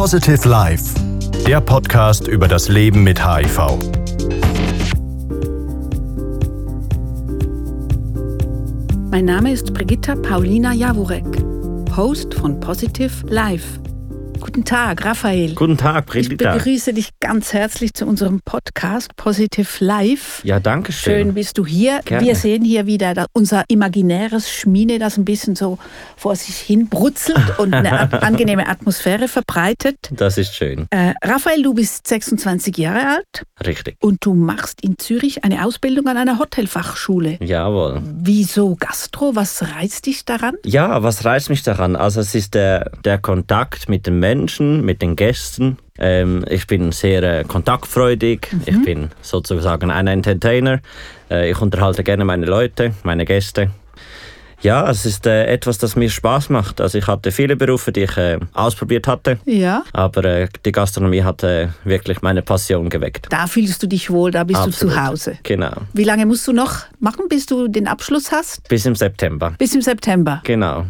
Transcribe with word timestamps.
Positive 0.00 0.48
Life, 0.48 0.94
der 1.46 1.60
Podcast 1.60 2.26
über 2.26 2.48
das 2.48 2.68
Leben 2.68 3.02
mit 3.02 3.22
HIV. 3.22 3.78
Mein 9.10 9.26
Name 9.26 9.52
ist 9.52 9.74
Brigitta 9.74 10.14
Paulina 10.14 10.72
Jaworek, 10.72 11.26
Host 11.94 12.32
von 12.32 12.58
Positive 12.60 13.12
Life. 13.28 13.78
Guten 14.40 14.64
Tag, 14.64 15.04
Raphael. 15.04 15.54
Guten 15.54 15.76
Tag, 15.76 16.06
Brigitta. 16.06 16.56
Ich 16.56 16.64
begrüße 16.64 16.94
dich 16.94 17.09
ganz 17.20 17.52
herzlich 17.52 17.92
zu 17.92 18.06
unserem 18.06 18.40
Podcast 18.40 19.14
Positive 19.14 19.84
Life. 19.84 20.46
Ja, 20.46 20.58
danke 20.58 20.90
schön. 20.90 21.26
Schön 21.26 21.34
bist 21.34 21.58
du 21.58 21.66
hier. 21.66 22.00
Gerne. 22.06 22.26
Wir 22.26 22.34
sehen 22.34 22.64
hier 22.64 22.86
wieder 22.86 23.26
unser 23.34 23.64
imaginäres 23.68 24.50
Schmine, 24.50 24.98
das 24.98 25.18
ein 25.18 25.26
bisschen 25.26 25.54
so 25.54 25.78
vor 26.16 26.34
sich 26.34 26.56
hin 26.56 26.88
brutzelt 26.88 27.36
und 27.58 27.74
eine 27.74 28.10
angenehme 28.22 28.66
Atmosphäre 28.66 29.28
verbreitet. 29.28 29.96
Das 30.10 30.38
ist 30.38 30.54
schön. 30.54 30.86
Äh, 30.90 31.12
Raphael, 31.22 31.62
du 31.62 31.74
bist 31.74 32.08
26 32.08 32.78
Jahre 32.78 33.16
alt 33.16 33.44
Richtig. 33.66 33.96
und 34.00 34.24
du 34.24 34.32
machst 34.32 34.80
in 34.82 34.96
Zürich 34.98 35.44
eine 35.44 35.66
Ausbildung 35.66 36.06
an 36.06 36.16
einer 36.16 36.38
Hotelfachschule. 36.38 37.36
Jawohl. 37.42 38.00
Wieso 38.02 38.76
Gastro? 38.76 39.36
Was 39.36 39.62
reizt 39.76 40.06
dich 40.06 40.24
daran? 40.24 40.54
Ja, 40.64 41.02
was 41.02 41.26
reizt 41.26 41.50
mich 41.50 41.62
daran? 41.62 41.96
Also 41.96 42.20
es 42.20 42.34
ist 42.34 42.54
der, 42.54 42.92
der 43.04 43.18
Kontakt 43.18 43.90
mit 43.90 44.06
den 44.06 44.18
Menschen, 44.18 44.86
mit 44.86 45.02
den 45.02 45.16
Gästen. 45.16 45.76
Ähm, 46.00 46.44
ich 46.48 46.66
bin 46.66 46.92
sehr 46.92 47.22
äh, 47.22 47.44
kontaktfreudig. 47.44 48.48
Ich 48.66 48.82
bin 48.82 49.10
sozusagen 49.22 49.90
ein 49.90 50.06
Entertainer. 50.06 50.80
Äh, 51.30 51.50
ich 51.50 51.60
unterhalte 51.60 52.02
gerne 52.02 52.24
meine 52.24 52.46
Leute, 52.46 52.94
meine 53.02 53.24
Gäste. 53.24 53.70
Ja, 54.62 54.90
es 54.90 55.06
ist 55.06 55.26
äh, 55.26 55.46
etwas, 55.46 55.78
das 55.78 55.96
mir 55.96 56.10
Spaß 56.10 56.50
macht. 56.50 56.82
Also 56.82 56.98
ich 56.98 57.06
hatte 57.06 57.32
viele 57.32 57.56
Berufe, 57.56 57.92
die 57.92 58.02
ich 58.02 58.16
äh, 58.18 58.38
ausprobiert 58.52 59.06
hatte, 59.08 59.38
Ja. 59.46 59.84
aber 59.94 60.22
äh, 60.26 60.48
die 60.66 60.72
Gastronomie 60.72 61.22
hat 61.22 61.42
äh, 61.42 61.68
wirklich 61.84 62.20
meine 62.20 62.42
Passion 62.42 62.90
geweckt. 62.90 63.26
Da 63.30 63.46
fühlst 63.46 63.82
du 63.82 63.86
dich 63.86 64.10
wohl, 64.10 64.30
da 64.30 64.44
bist 64.44 64.60
Absolut. 64.60 64.94
du 64.94 64.96
zu 64.98 65.02
Hause. 65.06 65.38
Genau. 65.44 65.72
Wie 65.94 66.04
lange 66.04 66.26
musst 66.26 66.46
du 66.46 66.52
noch 66.52 66.74
machen, 66.98 67.24
bis 67.30 67.46
du 67.46 67.68
den 67.68 67.88
Abschluss 67.88 68.32
hast? 68.32 68.68
Bis 68.68 68.84
im 68.84 68.94
September. 68.94 69.54
Bis 69.56 69.74
im 69.74 69.80
September. 69.80 70.42
Genau. 70.44 70.84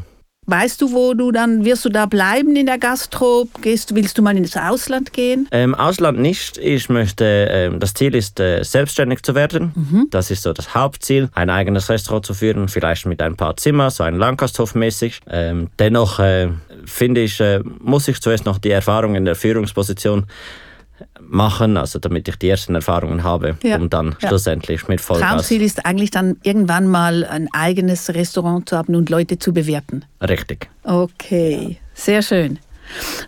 Weißt 0.50 0.82
du, 0.82 0.90
wo 0.90 1.14
du 1.14 1.30
dann, 1.30 1.64
wirst 1.64 1.84
du 1.84 1.90
da 1.90 2.06
bleiben 2.06 2.56
in 2.56 2.66
der 2.66 2.76
Gastro? 2.76 3.46
Gehst, 3.62 3.94
willst 3.94 4.18
du 4.18 4.22
mal 4.22 4.36
ins 4.36 4.56
Ausland 4.56 5.12
gehen? 5.12 5.46
Ähm, 5.52 5.76
Ausland 5.76 6.18
nicht. 6.18 6.58
Ich 6.58 6.88
möchte, 6.88 7.24
ähm, 7.24 7.78
das 7.78 7.94
Ziel 7.94 8.16
ist, 8.16 8.40
äh, 8.40 8.64
selbstständig 8.64 9.22
zu 9.22 9.36
werden. 9.36 10.08
Das 10.10 10.32
ist 10.32 10.42
so 10.42 10.52
das 10.52 10.74
Hauptziel, 10.74 11.28
ein 11.34 11.50
eigenes 11.50 11.88
Restaurant 11.88 12.26
zu 12.26 12.34
führen, 12.34 12.66
vielleicht 12.66 13.06
mit 13.06 13.22
ein 13.22 13.36
paar 13.36 13.56
Zimmer, 13.58 13.90
so 13.92 14.02
ein 14.02 14.16
Landgasthof 14.16 14.74
mäßig. 14.74 15.20
Ähm, 15.30 15.68
dennoch 15.78 16.18
äh, 16.18 16.48
finde 16.84 17.20
ich, 17.20 17.38
äh, 17.38 17.60
muss 17.78 18.08
ich 18.08 18.20
zuerst 18.20 18.44
noch 18.44 18.58
die 18.58 18.72
Erfahrung 18.72 19.14
in 19.14 19.26
der 19.26 19.36
Führungsposition 19.36 20.26
machen, 21.30 21.76
also 21.76 21.98
damit 21.98 22.28
ich 22.28 22.36
die 22.36 22.48
ersten 22.48 22.74
Erfahrungen 22.74 23.22
habe, 23.22 23.56
Ja. 23.62 23.76
um 23.76 23.88
dann 23.88 24.16
Ja. 24.20 24.28
schlussendlich 24.28 24.88
mit 24.88 25.00
Vollgas. 25.00 25.28
Traumziel 25.30 25.62
ist 25.62 25.84
eigentlich 25.86 26.10
dann 26.10 26.36
irgendwann 26.42 26.86
mal 26.88 27.24
ein 27.24 27.48
eigenes 27.52 28.08
Restaurant 28.12 28.68
zu 28.68 28.76
haben 28.76 28.94
und 28.94 29.08
Leute 29.10 29.38
zu 29.38 29.52
bewerten. 29.52 30.04
Richtig. 30.20 30.68
Okay, 30.84 31.78
sehr 31.94 32.22
schön. 32.22 32.58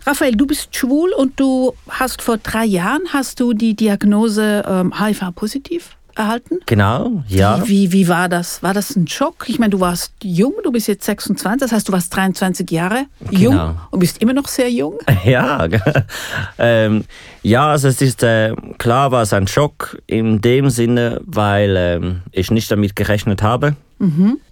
Raphael, 0.05 0.35
du 0.35 0.45
bist 0.45 0.75
schwul 0.75 1.13
und 1.13 1.39
du 1.39 1.73
hast 1.89 2.21
vor 2.21 2.37
drei 2.37 2.65
Jahren 2.65 3.03
hast 3.13 3.39
du 3.39 3.53
die 3.53 3.75
Diagnose 3.75 4.63
ähm, 4.67 4.93
HIV-positiv 4.99 5.95
erhalten. 6.15 6.59
Genau, 6.65 7.23
ja. 7.27 7.61
Wie, 7.65 7.69
wie, 7.69 7.91
wie 7.91 8.07
war 8.07 8.29
das? 8.29 8.61
War 8.63 8.73
das 8.73 8.95
ein 8.95 9.07
Schock? 9.07 9.45
Ich 9.47 9.59
meine, 9.59 9.71
du 9.71 9.79
warst 9.79 10.13
jung, 10.23 10.53
du 10.63 10.71
bist 10.71 10.87
jetzt 10.87 11.05
26, 11.05 11.59
das 11.61 11.71
heißt, 11.71 11.87
du 11.87 11.91
warst 11.93 12.15
23 12.15 12.69
Jahre 12.71 13.05
jung 13.31 13.53
Genau. 13.53 13.75
und 13.91 13.99
bist 13.99 14.21
immer 14.21 14.33
noch 14.33 14.47
sehr 14.47 14.69
jung. 14.69 14.99
Ja, 15.25 15.67
ähm, 16.57 17.05
ja, 17.43 17.67
also 17.71 17.87
es 17.87 18.01
ist 18.01 18.23
äh, 18.23 18.53
klar, 18.77 19.11
war 19.11 19.21
es 19.23 19.33
ein 19.33 19.47
Schock 19.47 19.97
in 20.07 20.41
dem 20.41 20.69
Sinne, 20.69 21.21
weil 21.25 21.75
ähm, 21.77 22.21
ich 22.31 22.51
nicht 22.51 22.69
damit 22.71 22.95
gerechnet 22.95 23.41
habe. 23.41 23.75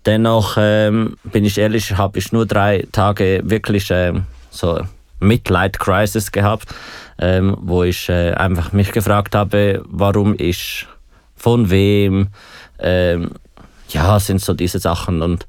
Dennoch 0.05 0.55
ähm, 0.57 1.17
bin 1.23 1.43
ich 1.43 1.57
ehrlich, 1.57 1.97
habe 1.97 2.17
ich 2.19 2.31
nur 2.31 2.45
drei 2.45 2.87
Tage 2.93 3.41
wirklich 3.43 3.89
ähm, 3.91 4.23
so 4.49 4.79
Midlight 5.19 5.77
Crisis 5.77 6.31
gehabt, 6.31 6.67
ähm, 7.19 7.57
wo 7.59 7.83
ich 7.83 8.07
äh, 8.07 8.31
einfach 8.31 8.71
mich 8.71 8.93
gefragt 8.93 9.35
habe, 9.35 9.83
warum 9.87 10.35
ich, 10.37 10.87
von 11.41 11.69
wem, 11.69 12.27
ähm, 12.79 13.31
ja, 13.89 14.19
sind 14.19 14.41
so 14.41 14.53
diese 14.53 14.79
Sachen 14.79 15.21
und 15.21 15.47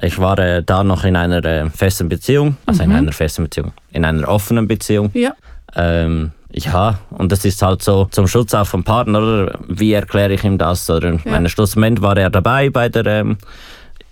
ich 0.00 0.18
war 0.18 0.38
äh, 0.38 0.62
da 0.62 0.84
noch 0.84 1.04
in 1.04 1.16
einer 1.16 1.44
äh, 1.44 1.70
festen 1.70 2.08
Beziehung, 2.08 2.56
also 2.66 2.82
in 2.82 2.92
einer 2.92 3.12
festen 3.12 3.44
Beziehung, 3.44 3.72
in 3.92 4.04
einer 4.04 4.28
offenen 4.28 4.68
Beziehung. 4.68 5.10
Ja. 5.14 5.32
Ähm, 5.74 6.32
ja, 6.50 6.98
und 7.10 7.30
das 7.30 7.44
ist 7.44 7.60
halt 7.62 7.82
so 7.82 8.06
zum 8.10 8.26
Schutz 8.26 8.54
auch 8.54 8.66
vom 8.66 8.82
Partner, 8.82 9.18
oder? 9.18 9.58
Wie 9.68 9.92
erkläre 9.92 10.32
ich 10.32 10.44
ihm 10.44 10.56
das? 10.56 10.88
Oder 10.88 11.12
ja. 11.12 11.18
meine, 11.24 11.48
schlussendlich 11.48 12.02
war 12.02 12.16
er 12.16 12.30
dabei 12.30 12.70
bei 12.70 12.88
der 12.88 13.06
ähm, 13.06 13.38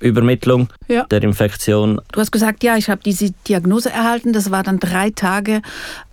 Übermittlung 0.01 0.69
Ja. 0.89 1.05
der 1.05 1.23
Infektion. 1.23 2.01
Du 2.13 2.21
hast 2.21 2.31
gesagt, 2.33 2.63
ja, 2.63 2.77
ich 2.77 2.91
habe 2.91 3.01
diese 3.05 3.31
Diagnose 3.49 3.91
erhalten. 3.91 4.33
Das 4.33 4.51
war 4.51 4.63
dann 4.63 4.79
drei 4.79 5.11
Tage 5.11 5.63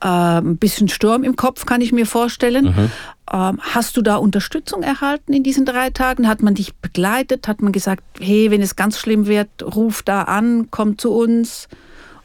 äh, 0.01 0.07
ein 0.07 0.57
bisschen 0.57 0.87
Sturm 0.87 1.23
im 1.23 1.35
Kopf, 1.35 1.65
kann 1.65 1.81
ich 1.81 1.91
mir 1.91 2.05
vorstellen. 2.05 2.89
Ähm, 3.31 3.59
hast 3.61 3.95
du 3.97 4.01
da 4.01 4.17
Unterstützung 4.17 4.83
erhalten 4.83 5.33
in 5.33 5.43
diesen 5.43 5.65
drei 5.65 5.89
Tagen? 5.89 6.27
Hat 6.27 6.41
man 6.41 6.55
dich 6.55 6.73
begleitet? 6.75 7.47
Hat 7.47 7.61
man 7.61 7.71
gesagt, 7.71 8.03
hey, 8.19 8.51
wenn 8.51 8.61
es 8.61 8.75
ganz 8.75 8.99
schlimm 8.99 9.27
wird, 9.27 9.49
ruf 9.75 10.01
da 10.03 10.23
an, 10.23 10.67
komm 10.71 10.97
zu 10.97 11.11
uns? 11.13 11.67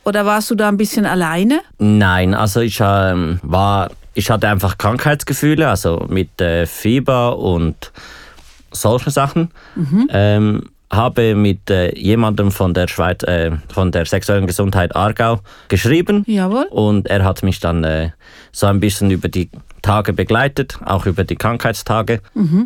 Oder 0.04 0.24
warst 0.26 0.50
du 0.50 0.54
da 0.54 0.68
ein 0.68 0.76
bisschen 0.76 1.06
alleine? 1.06 1.60
Nein, 1.78 2.34
also 2.34 2.60
ich 2.60 2.78
ähm, 2.82 3.40
war, 3.42 3.90
ich 4.14 4.30
hatte 4.30 4.48
einfach 4.48 4.78
Krankheitsgefühle, 4.78 5.68
also 5.68 6.06
mit 6.08 6.40
äh, 6.40 6.66
Fieber 6.66 7.38
und 7.38 7.92
solche 8.70 9.10
Sachen. 9.10 9.50
Ähm, 10.10 10.64
habe 10.90 11.34
mit 11.34 11.70
äh, 11.70 11.94
jemandem 11.96 12.50
von 12.50 12.74
der 12.74 12.88
Schweiz, 12.88 13.22
äh, 13.24 13.52
von 13.68 13.92
der 13.92 14.06
sexuellen 14.06 14.46
Gesundheit 14.46 14.96
Aargau 14.96 15.40
geschrieben. 15.68 16.24
Jawohl. 16.26 16.66
Und 16.70 17.08
er 17.08 17.24
hat 17.24 17.42
mich 17.42 17.60
dann 17.60 17.84
äh, 17.84 18.10
so 18.52 18.66
ein 18.66 18.80
bisschen 18.80 19.10
über 19.10 19.28
die 19.28 19.50
Tage 19.82 20.12
begleitet, 20.12 20.78
auch 20.84 21.06
über 21.06 21.24
die 21.24 21.36
Krankheitstage 21.36 22.20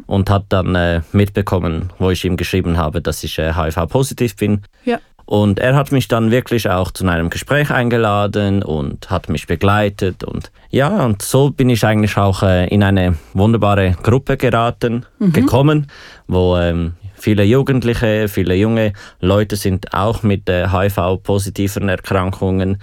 und 0.07 0.31
hat 0.31 0.47
dann 0.49 0.75
äh, 0.75 1.03
mitbekommen, 1.13 1.91
wo 1.99 2.11
ich 2.11 2.25
ihm 2.25 2.37
geschrieben 2.37 2.79
habe, 2.79 3.03
dass 3.03 3.23
ich 3.23 3.39
äh, 3.39 3.53
HIV-positiv 3.55 4.37
bin. 4.37 4.63
Ja. 4.85 4.99
Und 5.25 5.61
er 5.61 5.77
hat 5.77 5.93
mich 5.93 6.09
dann 6.09 6.31
wirklich 6.31 6.69
auch 6.69 6.91
zu 6.91 7.07
einem 7.07 7.31
Gespräch 7.31 7.71
eingeladen 7.71 8.63
und 8.63 9.11
hat 9.11 9.29
mich 9.29 9.47
begleitet. 9.47 10.25
Und 10.25 10.51
ja, 10.71 11.05
und 11.05 11.23
so 11.23 11.51
bin 11.51 11.71
ich 11.71 11.85
eigentlich 11.85 12.17
auch 12.17 12.43
äh, 12.43 12.67
in 12.69 12.83
eine 12.83 13.17
wunderbare 13.33 13.97
Gruppe 14.03 14.37
geraten, 14.37 15.07
gekommen, 15.21 15.87
wo 16.27 16.57
ähm, 16.57 16.95
viele 17.23 17.45
Jugendliche, 17.45 18.29
viele 18.29 18.55
junge 18.57 18.93
Leute 19.21 19.57
sind 19.57 19.95
auch 19.95 20.23
mit 20.23 20.49
äh, 20.49 20.69
HIV-positiven 20.69 21.89
Erkrankungen. 21.89 22.79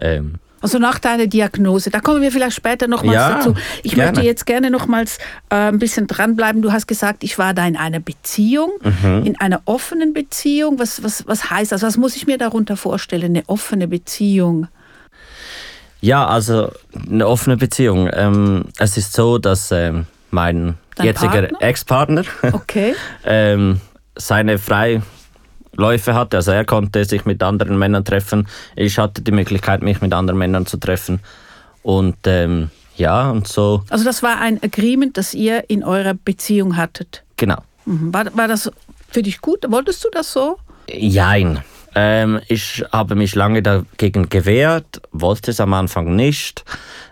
Ähm, 0.00 0.34
Also 0.60 0.78
nach 0.80 0.98
deiner 0.98 1.28
Diagnose, 1.28 1.88
da 1.90 2.00
kommen 2.00 2.20
wir 2.20 2.32
vielleicht 2.32 2.56
später 2.56 2.88
nochmals 2.88 3.14
Ja, 3.14 3.34
dazu. 3.36 3.54
Ich 3.84 3.94
gerne. 3.94 4.10
möchte 4.10 4.26
jetzt 4.26 4.44
gerne 4.44 4.70
nochmals 4.70 5.18
äh, 5.50 5.54
ein 5.70 5.78
bisschen 5.78 6.08
dranbleiben. 6.08 6.60
Du 6.62 6.72
hast 6.72 6.88
gesagt, 6.88 7.22
ich 7.22 7.38
war 7.38 7.54
da 7.54 7.64
in 7.66 7.76
einer 7.76 8.00
Beziehung, 8.00 8.70
Mhm. 8.82 9.22
in 9.24 9.40
einer 9.40 9.60
offenen 9.66 10.12
Beziehung. 10.12 10.80
Was, 10.80 11.02
was, 11.04 11.26
was 11.28 11.48
heißt 11.50 11.70
das? 11.70 11.82
Was 11.82 11.96
muss 11.96 12.16
ich 12.16 12.26
mir 12.26 12.38
darunter 12.38 12.76
vorstellen, 12.76 13.26
eine 13.36 13.44
offene 13.46 13.86
Beziehung? 13.86 14.66
Ja, 16.00 16.26
also 16.26 16.70
eine 17.10 17.26
offene 17.26 17.56
Beziehung. 17.56 18.08
Ähm, 18.12 18.64
es 18.78 18.96
ist 18.96 19.12
so, 19.14 19.38
dass 19.38 19.70
ähm, 19.72 20.06
mein 20.30 20.74
Dein 20.96 21.06
jetziger 21.06 21.42
Partner? 21.42 21.62
Ex-Partner 21.62 22.22
Okay. 22.52 22.94
ähm, 23.24 23.80
seine 24.16 24.58
Freiläufe 24.58 26.14
hatte. 26.14 26.36
Also 26.38 26.50
er 26.52 26.64
konnte 26.64 27.04
sich 27.04 27.24
mit 27.24 27.42
anderen 27.42 27.78
Männern 27.78 28.04
treffen. 28.04 28.48
Ich 28.76 28.98
hatte 28.98 29.22
die 29.22 29.32
Möglichkeit, 29.32 29.82
mich 29.82 30.00
mit 30.00 30.12
anderen 30.12 30.38
Männern 30.38 30.66
zu 30.66 30.76
treffen. 30.76 31.20
Und 31.82 32.16
ähm, 32.26 32.70
ja, 32.96 33.30
und 33.30 33.46
so, 33.46 33.84
Also 33.90 34.04
das 34.04 34.22
war 34.22 34.40
ein 34.40 34.60
Agreement, 34.62 35.16
das 35.16 35.34
ihr 35.34 35.70
in 35.70 35.84
eurer 35.84 36.14
Beziehung 36.14 36.76
hattet. 36.76 37.22
genau. 37.36 37.58
Mhm. 37.86 38.12
War, 38.12 38.36
war 38.36 38.48
das 38.48 38.70
für 39.08 39.22
dich 39.22 39.40
gut? 39.40 39.64
Wolltest 39.68 40.04
du 40.04 40.08
das 40.12 40.32
so? 40.32 40.58
Jein. 40.90 41.62
Ähm, 41.94 42.40
ich 42.48 42.84
habe 42.92 43.14
mich 43.14 43.34
lange 43.34 43.62
dagegen 43.62 44.28
gewehrt, 44.28 45.00
wollte 45.12 45.50
es 45.52 45.60
am 45.60 45.72
Anfang 45.72 46.14
nicht, 46.14 46.64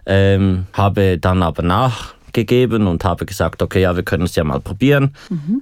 ähm, 0.05 0.67
habe 0.75 1.17
dann 1.19 1.43
aber 1.43 1.63
nachgegeben 2.27 2.87
und 2.87 3.05
habe 3.05 3.27
gesagt, 3.27 3.63
okay, 3.63 3.83
ja, 3.83 3.97
wir 3.97 4.03
können 4.03 4.25
es 4.25 4.37
ja 4.37 4.45
mal 4.45 4.61
probieren, 4.61 5.15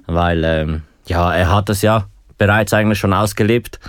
weil 0.07 0.43
ähm, 0.43 0.81
ja, 1.05 1.33
er 1.33 1.53
hat 1.53 1.69
es 1.69 1.81
ja 1.81 2.05
bereits 2.37 2.73
eigentlich 2.73 2.99
schon 2.99 3.13
ausgelebt. 3.13 3.79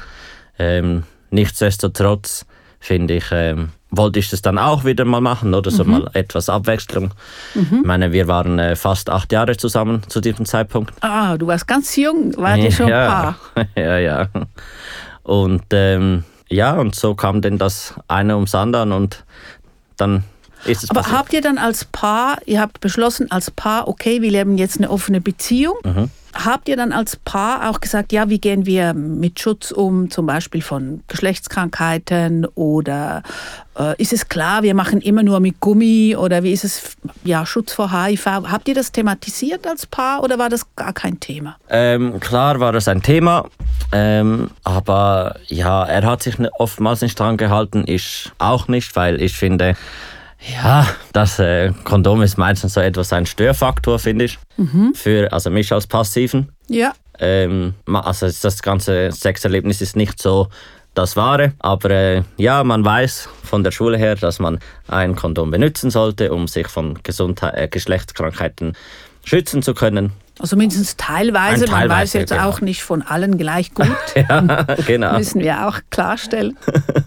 Ähm, 0.59 1.05
nichtsdestotrotz 1.31 2.47
finde 2.79 3.15
ich, 3.15 3.25
ähm, 3.33 3.71
wollte 3.91 4.19
ich 4.19 4.31
das 4.31 4.43
dann 4.43 4.59
auch 4.59 4.85
wieder 4.85 5.05
mal 5.05 5.21
machen 5.21 5.55
oder 5.55 5.71
so 5.71 5.85
mal 5.85 6.11
etwas 6.13 6.49
Abwechslung. 6.49 7.13
Ich 7.55 7.85
meine, 7.85 8.13
wir 8.13 8.29
waren 8.29 8.59
äh, 8.59 8.77
fast 8.77 9.11
acht 9.11 9.33
Jahre 9.33 9.57
zusammen 9.57 10.03
zu 10.09 10.21
diesem 10.21 10.45
Zeitpunkt. 10.45 10.93
Ah, 11.01 11.37
du 11.37 11.47
warst 11.47 11.67
ganz 11.67 11.97
jung, 11.97 12.37
wart 12.37 12.59
ihr 12.59 12.73
schon 12.73 12.87
ein 12.87 12.93
ja. 12.93 13.09
Paar. 13.09 13.37
ja, 13.77 13.99
ja. 13.99 14.29
Und 15.23 15.65
ähm, 15.73 16.25
ja, 16.49 16.75
und 16.75 16.95
so 16.95 17.15
kam 17.15 17.41
denn 17.41 17.59
das 17.59 17.95
eine 18.07 18.37
ums 18.37 18.55
andere 18.55 18.95
und 18.95 19.25
dann 19.97 20.25
ist 20.69 20.85
es 20.85 20.91
Aber 20.91 21.01
passiert. 21.01 21.19
habt 21.19 21.33
ihr 21.33 21.41
dann 21.41 21.59
als 21.59 21.85
Paar, 21.85 22.39
ihr 22.47 22.61
habt 22.61 22.81
beschlossen 22.81 23.31
als 23.31 23.51
Paar, 23.51 23.89
okay, 23.89 24.23
wir 24.23 24.31
leben 24.31 24.59
jetzt 24.59 24.79
eine 24.79 24.91
offene 24.91 25.21
Beziehung. 25.21 25.77
Mhm. 25.85 26.11
Habt 26.35 26.69
ihr 26.69 26.77
dann 26.77 26.93
als 26.93 27.17
Paar 27.17 27.71
auch 27.71 27.81
gesagt, 27.81 28.13
ja, 28.13 28.29
wie 28.29 28.39
gehen 28.39 28.67
wir 28.67 28.93
mit 28.93 29.41
Schutz 29.41 29.71
um, 29.71 30.11
zum 30.11 30.27
Beispiel 30.27 30.61
von 30.61 31.03
Geschlechtskrankheiten 31.57 32.45
oder 32.55 33.23
äh, 33.79 33.95
ist 34.01 34.13
es 34.13 34.29
klar, 34.29 34.63
wir 34.63 34.75
machen 34.75 35.01
immer 35.01 35.23
nur 35.23 35.41
mit 35.41 35.61
Gummi 35.61 36.15
oder 36.15 36.43
wie 36.43 36.53
ist 36.53 36.65
es, 36.65 36.97
ja, 37.25 37.47
Schutz 37.47 37.73
vor 37.73 37.91
HIV? 37.91 38.27
Habt 38.27 38.69
ihr 38.69 38.75
das 38.75 38.93
thematisiert 38.93 39.67
als 39.67 39.87
Paar 39.87 40.23
oder 40.23 40.39
war 40.39 40.51
das 40.51 40.67
gar 40.77 40.93
kein 40.93 41.19
Thema? 41.21 41.57
Ähm, 41.71 42.21
klar 42.21 42.61
war 42.61 42.73
das 42.73 42.87
ein 42.89 43.03
Thema, 43.03 43.47
ähm, 43.93 44.51
aber 44.65 45.37
ja, 45.47 45.85
er 45.85 46.05
hat 46.05 46.23
sich 46.23 46.39
ne- 46.39 46.51
oftmals 46.59 47.01
nicht 47.01 47.19
dran 47.19 47.39
gehalten, 47.39 47.85
ich 47.87 48.31
auch 48.39 48.69
nicht, 48.69 48.95
weil 48.95 49.23
ich 49.23 49.37
finde, 49.37 49.75
ja, 50.41 50.87
das 51.13 51.39
äh, 51.39 51.73
Kondom 51.85 52.23
ist 52.23 52.37
meistens 52.37 52.75
so 52.75 52.81
etwas 52.81 53.13
ein 53.13 53.27
Störfaktor, 53.27 53.99
finde 53.99 54.27
ich, 54.27 54.39
für 54.95 55.33
also 55.33 55.51
mich 55.51 55.73
als 55.73 55.87
Passiven. 55.87 56.53
Ja. 56.69 56.93
Ähm, 57.19 57.75
also 57.87 58.27
das 58.27 58.63
ganze 58.63 59.11
Sexerlebnis 59.11 59.81
ist 59.81 59.97
nicht 59.97 60.21
so 60.21 60.49
das 60.95 61.17
Wahre, 61.17 61.53
aber 61.59 61.91
äh, 61.91 62.23
ja, 62.37 62.65
man 62.65 62.85
weiß 62.85 63.29
von 63.43 63.63
der 63.63 63.71
Schule 63.71 63.99
her, 63.99 64.15
dass 64.17 64.39
man 64.39 64.59
ein 64.89 65.15
Kondom 65.15 65.51
benutzen 65.51 65.91
sollte, 65.91 66.33
um 66.33 66.49
sich 66.49 66.69
von 66.69 66.99
Gesundheit, 67.03 67.55
äh, 67.55 67.69
Geschlechtskrankheiten 67.69 68.75
schützen 69.25 69.63
zu 69.63 69.75
können. 69.75 70.13
Also 70.39 70.57
mindestens 70.57 70.97
teilweise, 70.97 71.65
Ein 71.65 71.71
man 71.71 71.81
weiß 71.81 72.13
teilweise, 72.13 72.19
jetzt 72.19 72.31
genau. 72.31 72.49
auch 72.49 72.61
nicht 72.61 72.83
von 72.83 73.03
allen 73.03 73.39
gleich 73.39 73.73
gut, 73.73 73.87
Ja, 74.17 74.65
genau. 74.87 75.17
müssen 75.17 75.41
wir 75.41 75.67
auch 75.67 75.81
klarstellen. 75.91 76.59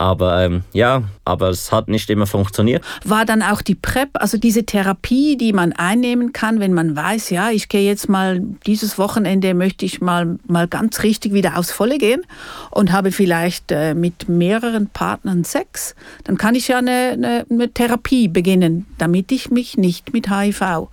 Aber 0.00 0.42
ähm, 0.42 0.62
ja, 0.72 1.02
aber 1.26 1.50
es 1.50 1.72
hat 1.72 1.88
nicht 1.88 2.08
immer 2.08 2.26
funktioniert. 2.26 2.82
war 3.04 3.26
dann 3.26 3.42
auch 3.42 3.60
die 3.60 3.74
PrEP, 3.74 4.08
also 4.14 4.38
diese 4.38 4.64
Therapie, 4.64 5.36
die 5.36 5.52
man 5.52 5.74
einnehmen 5.74 6.32
kann, 6.32 6.58
wenn 6.58 6.72
man 6.72 6.96
weiß, 6.96 7.28
ja, 7.28 7.50
ich 7.50 7.68
gehe 7.68 7.86
jetzt 7.86 8.08
mal 8.08 8.40
dieses 8.64 8.96
Wochenende 8.96 9.52
möchte 9.52 9.84
ich 9.84 10.00
mal 10.00 10.38
mal 10.46 10.68
ganz 10.68 11.02
richtig 11.02 11.34
wieder 11.34 11.58
aufs 11.58 11.70
Volle 11.70 11.98
gehen 11.98 12.22
und 12.70 12.92
habe 12.92 13.12
vielleicht 13.12 13.72
äh, 13.72 13.92
mit 13.92 14.26
mehreren 14.26 14.86
Partnern 14.86 15.44
Sex, 15.44 15.94
dann 16.24 16.38
kann 16.38 16.54
ich 16.54 16.68
ja 16.68 16.78
eine, 16.78 17.10
eine, 17.12 17.46
eine 17.50 17.68
Therapie 17.68 18.28
beginnen, 18.28 18.86
damit 18.96 19.30
ich 19.32 19.50
mich 19.50 19.76
nicht 19.76 20.14
mit 20.14 20.30
HIV 20.30 20.88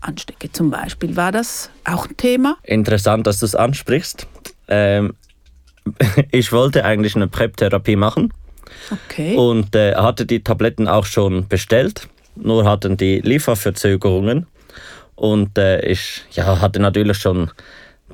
anstecke 0.00 0.50
zum 0.52 0.70
Beispiel. 0.70 1.16
War 1.16 1.32
das 1.32 1.70
auch 1.84 2.06
ein 2.08 2.16
Thema? 2.16 2.56
Interessant, 2.62 3.26
dass 3.26 3.38
du 3.40 3.46
es 3.46 3.54
ansprichst. 3.54 4.26
Ähm, 4.68 5.14
ich 6.30 6.52
wollte 6.52 6.84
eigentlich 6.84 7.16
eine 7.16 7.28
PrEP-Therapie 7.28 7.96
machen 7.96 8.32
Okay. 8.90 9.36
und 9.36 9.74
äh, 9.74 9.94
hatte 9.96 10.26
die 10.26 10.42
Tabletten 10.42 10.88
auch 10.88 11.04
schon 11.04 11.48
bestellt, 11.48 12.08
nur 12.36 12.64
hatten 12.64 12.96
die 12.96 13.20
Lieferverzögerungen 13.20 14.46
und 15.16 15.58
äh, 15.58 15.80
ich 15.84 16.22
ja, 16.32 16.60
hatte 16.60 16.80
natürlich 16.80 17.18
schon 17.18 17.50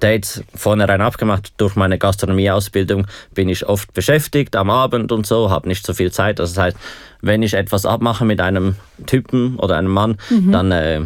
Dates 0.00 0.42
vornherein 0.54 1.00
abgemacht. 1.00 1.52
Durch 1.56 1.76
meine 1.76 1.98
Gastronomieausbildung 1.98 3.06
bin 3.34 3.48
ich 3.48 3.66
oft 3.66 3.94
beschäftigt 3.94 4.56
am 4.56 4.70
Abend 4.70 5.12
und 5.12 5.26
so, 5.26 5.50
habe 5.50 5.68
nicht 5.68 5.86
so 5.86 5.94
viel 5.94 6.10
Zeit. 6.12 6.40
Also 6.40 6.54
das 6.54 6.62
heißt, 6.64 6.76
wenn 7.22 7.42
ich 7.42 7.54
etwas 7.54 7.86
abmache 7.86 8.24
mit 8.24 8.40
einem 8.40 8.76
Typen 9.06 9.56
oder 9.56 9.76
einem 9.76 9.92
Mann, 9.92 10.18
dann 10.50 10.72
äh, 10.72 11.02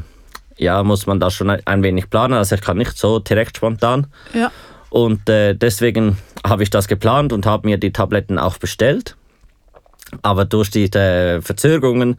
ja, 0.61 0.83
muss 0.83 1.07
man 1.07 1.19
das 1.21 1.35
schon 1.35 1.51
ein- 1.51 1.83
wenig 1.83 2.11
planen. 2.11 2.35
Also 2.35 2.55
ich 2.55 2.61
kann 2.61 2.77
nicht 2.79 2.97
so 2.97 3.19
direkt 3.19 3.57
spontan. 3.57 4.07
ja. 4.35 4.51
Und 4.91 5.29
äh, 5.29 5.55
deswegen 5.55 6.19
habe 6.45 6.65
ich 6.65 6.71
das 6.71 6.89
geplant 6.89 7.33
und 7.33 7.47
habe 7.47 7.69
mir 7.69 7.79
die 7.79 7.93
Tabletten 7.93 8.41
auch 8.41 8.59
bestellt. 8.59 9.15
Aber 10.23 10.45
durch 10.45 10.71
die 10.71 10.87
äh, 10.87 11.41
Verzögerungen, 11.41 12.17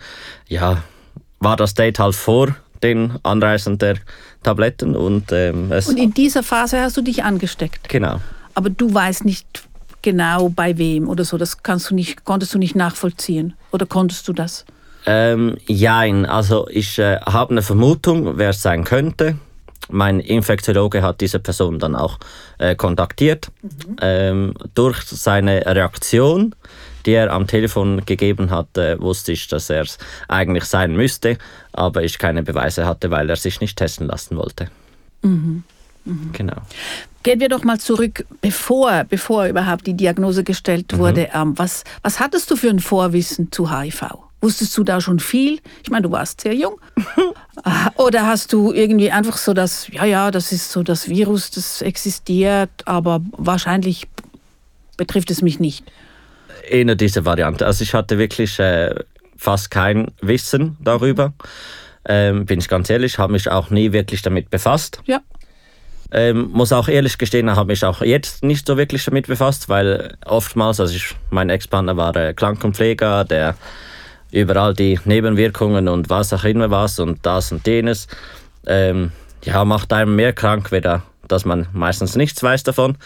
ja, 0.48 0.82
war 1.42 1.58
das 1.58 1.74
Date 1.74 2.00
halt 2.00 2.16
vor 2.16 2.56
den 2.82 3.18
Anreisen 3.24 3.78
der 3.78 3.98
Tabletten 4.44 4.96
und 4.96 5.32
ähm, 5.34 5.70
Und 5.86 5.98
in 6.00 6.14
dieser 6.14 6.44
Phase 6.44 6.80
hast 6.82 6.96
du 6.96 7.02
dich 7.02 7.24
angesteckt. 7.26 7.90
genau. 7.90 8.22
Aber 8.56 8.70
du 8.70 8.94
weißt 8.94 9.26
nicht 9.26 9.64
genau 10.02 10.48
bei 10.50 10.78
wem 10.78 11.10
oder 11.10 11.26
so. 11.26 11.38
Das 11.38 11.62
kannst 11.64 11.90
du 11.92 11.96
nicht, 11.96 12.24
konntest 12.24 12.54
du 12.54 12.58
nicht 12.58 12.76
nachvollziehen. 12.76 13.54
Oder 13.72 13.86
konntest 13.86 14.28
du 14.30 14.34
das? 14.34 14.66
Ähm, 15.06 15.58
jein, 15.66 16.26
also 16.26 16.68
ich 16.70 17.00
äh, 17.00 17.18
habe 17.22 17.52
eine 17.52 17.62
Vermutung, 17.62 18.38
wer 18.38 18.50
es 18.50 18.62
sein 18.62 18.84
könnte. 18.84 19.38
Mein 19.90 20.20
Infektiologe 20.20 21.02
hat 21.02 21.22
diese 21.22 21.40
Person 21.40 21.80
dann 21.80 21.96
auch 21.96 22.20
äh, 22.60 22.76
kontaktiert. 22.76 23.52
Ähm, 24.02 24.54
durch 24.76 25.02
seine 25.04 25.66
Reaktion, 25.66 26.56
die 27.06 27.12
er 27.12 27.32
am 27.32 27.48
Telefon 27.48 28.06
gegeben 28.06 28.52
hat, 28.52 28.78
äh, 28.78 29.00
wusste 29.02 29.32
ich, 29.32 29.48
dass 29.48 29.70
er 29.70 29.82
es 29.82 29.98
eigentlich 30.28 30.66
sein 30.66 30.96
müsste, 30.96 31.38
aber 31.74 32.04
ich 32.04 32.20
keine 32.20 32.44
Beweise 32.44 32.86
hatte, 32.86 33.12
weil 33.12 33.30
er 33.30 33.36
sich 33.36 33.60
nicht 33.60 33.78
testen 33.78 34.08
lassen 34.08 34.38
wollte. 34.38 34.70
Genau. 36.34 36.62
Gehen 37.24 37.40
wir 37.40 37.50
doch 37.50 37.64
mal 37.64 37.80
zurück, 37.80 38.26
bevor, 38.42 39.04
bevor 39.04 39.46
überhaupt 39.46 39.86
die 39.86 39.94
Diagnose 39.94 40.44
gestellt 40.44 40.98
wurde. 40.98 41.30
Ähm, 41.34 41.54
was, 41.58 41.84
was 42.02 42.20
hattest 42.20 42.50
du 42.50 42.56
für 42.56 42.70
ein 42.70 42.80
Vorwissen 42.80 43.52
zu 43.52 43.72
HIV? 43.72 44.06
Wusstest 44.42 44.76
du 44.76 44.84
da 44.84 45.00
schon 45.00 45.20
viel? 45.20 45.60
Ich 45.84 45.92
meine, 45.92 46.04
du 46.04 46.12
warst 46.12 46.42
sehr 46.42 46.56
jung. 46.56 46.80
Oder 47.96 48.26
hast 48.26 48.52
du 48.52 48.74
irgendwie 48.74 49.12
einfach 49.12 49.38
so 49.38 49.54
das, 49.54 49.88
ja, 49.90 50.04
ja, 50.04 50.32
das 50.32 50.52
ist 50.52 50.72
so 50.72 50.82
das 50.82 51.08
Virus, 51.08 51.52
das 51.52 51.84
existiert, 51.84 52.72
aber 52.86 53.22
wahrscheinlich 53.38 54.08
betrifft 54.98 55.30
es 55.30 55.44
mich 55.44 55.60
nicht. 55.60 55.86
Eher 56.68 56.96
diese 56.96 57.24
Variante. 57.24 57.66
Also 57.66 57.84
ich 57.84 57.94
hatte 57.94 58.18
wirklich 58.18 58.60
äh, 58.60 58.96
fast 59.38 59.70
kein 59.70 60.12
Wissen 60.22 60.76
darüber. 60.80 61.34
Ähm, 62.06 62.46
bin 62.46 62.60
ich 62.60 62.68
ganz 62.68 62.90
ehrlich, 62.90 63.20
habe 63.20 63.34
mich 63.34 63.50
auch 63.50 63.70
nie 63.70 63.92
wirklich 63.92 64.24
damit 64.24 64.50
befasst. 64.50 65.02
Ja. 65.06 65.22
Ähm, 66.12 66.50
muss 66.52 66.74
auch 66.74 66.88
ehrlich 66.88 67.18
gestehen, 67.18 67.56
habe 67.56 67.68
mich 67.68 67.86
auch 67.86 68.02
jetzt 68.02 68.44
nicht 68.44 68.68
so 68.68 68.76
wirklich 68.76 69.06
damit 69.06 69.28
befasst, 69.28 69.70
weil 69.70 70.18
oftmals, 70.26 70.80
also 70.80 70.94
ich, 70.94 71.16
mein 71.30 71.50
Ex-Partner 71.50 71.96
war 71.96 72.16
äh, 72.16 72.34
Krankenpfleger, 72.34 73.24
der 73.24 73.56
überall 74.32 74.74
die 74.74 75.00
Nebenwirkungen 75.06 75.88
und 75.88 76.10
was 76.10 76.34
auch 76.34 76.44
immer 76.44 76.72
was 76.72 77.00
und 77.00 77.26
das 77.26 77.52
und 77.52 77.66
jenes, 77.68 78.08
ähm, 78.66 79.12
ja, 79.44 79.66
macht 79.66 79.92
einem 79.94 80.16
mehr 80.16 80.34
krank, 80.34 80.72
weder 80.72 81.04
dass 81.32 81.46
man 81.46 81.68
meistens 81.74 82.16
nichts 82.16 82.44
weiß 82.44 82.64
davon. 82.64 82.98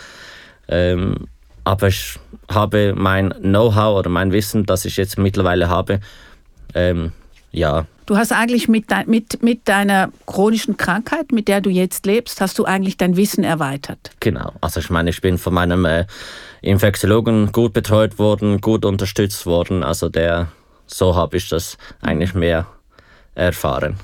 Ähm, 0.68 1.28
aber 1.64 1.88
ich 1.88 2.20
habe 2.50 2.94
mein 2.96 3.30
Know-how 3.30 4.00
oder 4.00 4.10
mein 4.10 4.32
Wissen, 4.32 4.66
das 4.66 4.86
ich 4.86 4.98
jetzt 4.98 5.18
mittlerweile 5.18 5.70
habe, 5.70 6.00
ähm, 6.74 7.12
ja, 7.52 7.86
Du 8.08 8.18
hast 8.18 8.32
eigentlich 8.32 8.68
mit, 8.68 8.92
dein, 8.92 9.10
mit, 9.10 9.42
mit 9.42 9.68
deiner 9.68 10.12
chronischen 10.28 10.78
Krankheit, 10.78 11.32
mit 11.32 11.48
der 11.48 11.60
du 11.60 11.72
jetzt 11.72 12.06
lebst, 12.06 12.40
hast 12.40 12.60
du 12.60 12.66
eigentlich 12.66 12.98
dein 12.98 13.18
Wissen 13.18 13.44
erweitert. 13.44 14.12
Genau. 14.20 14.54
Also 14.62 14.80
ich 14.80 14.92
meine, 14.92 15.10
ich 15.10 15.22
bin 15.22 15.40
von 15.40 15.56
meinem 15.56 15.86
äh, 15.86 16.06
Infektiologen 16.62 17.52
gut 17.52 17.74
betreut 17.74 18.20
worden, 18.20 18.62
gut 18.62 18.86
unterstützt 18.86 19.48
worden. 19.48 19.84
Also 19.84 20.10
der, 20.10 20.50
so 20.88 21.16
habe 21.16 21.38
ich 21.38 21.50
das 21.50 21.78
eigentlich 22.02 22.34
mehr 22.34 22.68
erfahren. 23.36 23.98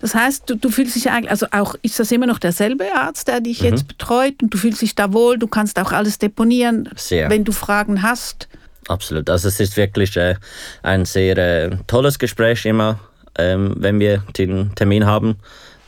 Das 0.00 0.14
heißt, 0.14 0.48
du, 0.48 0.54
du 0.54 0.70
fühlst 0.70 0.94
dich 0.94 1.10
eigentlich, 1.10 1.30
also 1.30 1.46
auch 1.50 1.74
ist 1.82 1.98
das 1.98 2.12
immer 2.12 2.26
noch 2.26 2.38
derselbe 2.38 2.84
Arzt, 2.94 3.26
der 3.26 3.40
dich 3.40 3.60
jetzt 3.60 3.88
betreut 3.88 4.42
und 4.42 4.54
du 4.54 4.58
fühlst 4.58 4.80
dich 4.80 4.94
da 4.94 5.12
wohl, 5.12 5.38
du 5.38 5.48
kannst 5.48 5.78
auch 5.80 5.90
alles 5.90 6.18
deponieren, 6.18 6.88
Sehr. 6.94 7.28
wenn 7.30 7.44
du 7.44 7.50
Fragen 7.50 8.02
hast. 8.02 8.48
Absolut. 8.86 9.28
Also 9.28 9.48
es 9.48 9.58
ist 9.58 9.76
wirklich 9.76 10.16
äh, 10.16 10.36
ein 10.82 11.04
sehr 11.04 11.36
äh, 11.36 11.76
tolles 11.88 12.18
Gespräch 12.18 12.64
immer, 12.64 13.00
ähm, 13.36 13.74
wenn 13.76 13.98
wir 13.98 14.22
den 14.36 14.74
Termin 14.76 15.04
haben. 15.04 15.36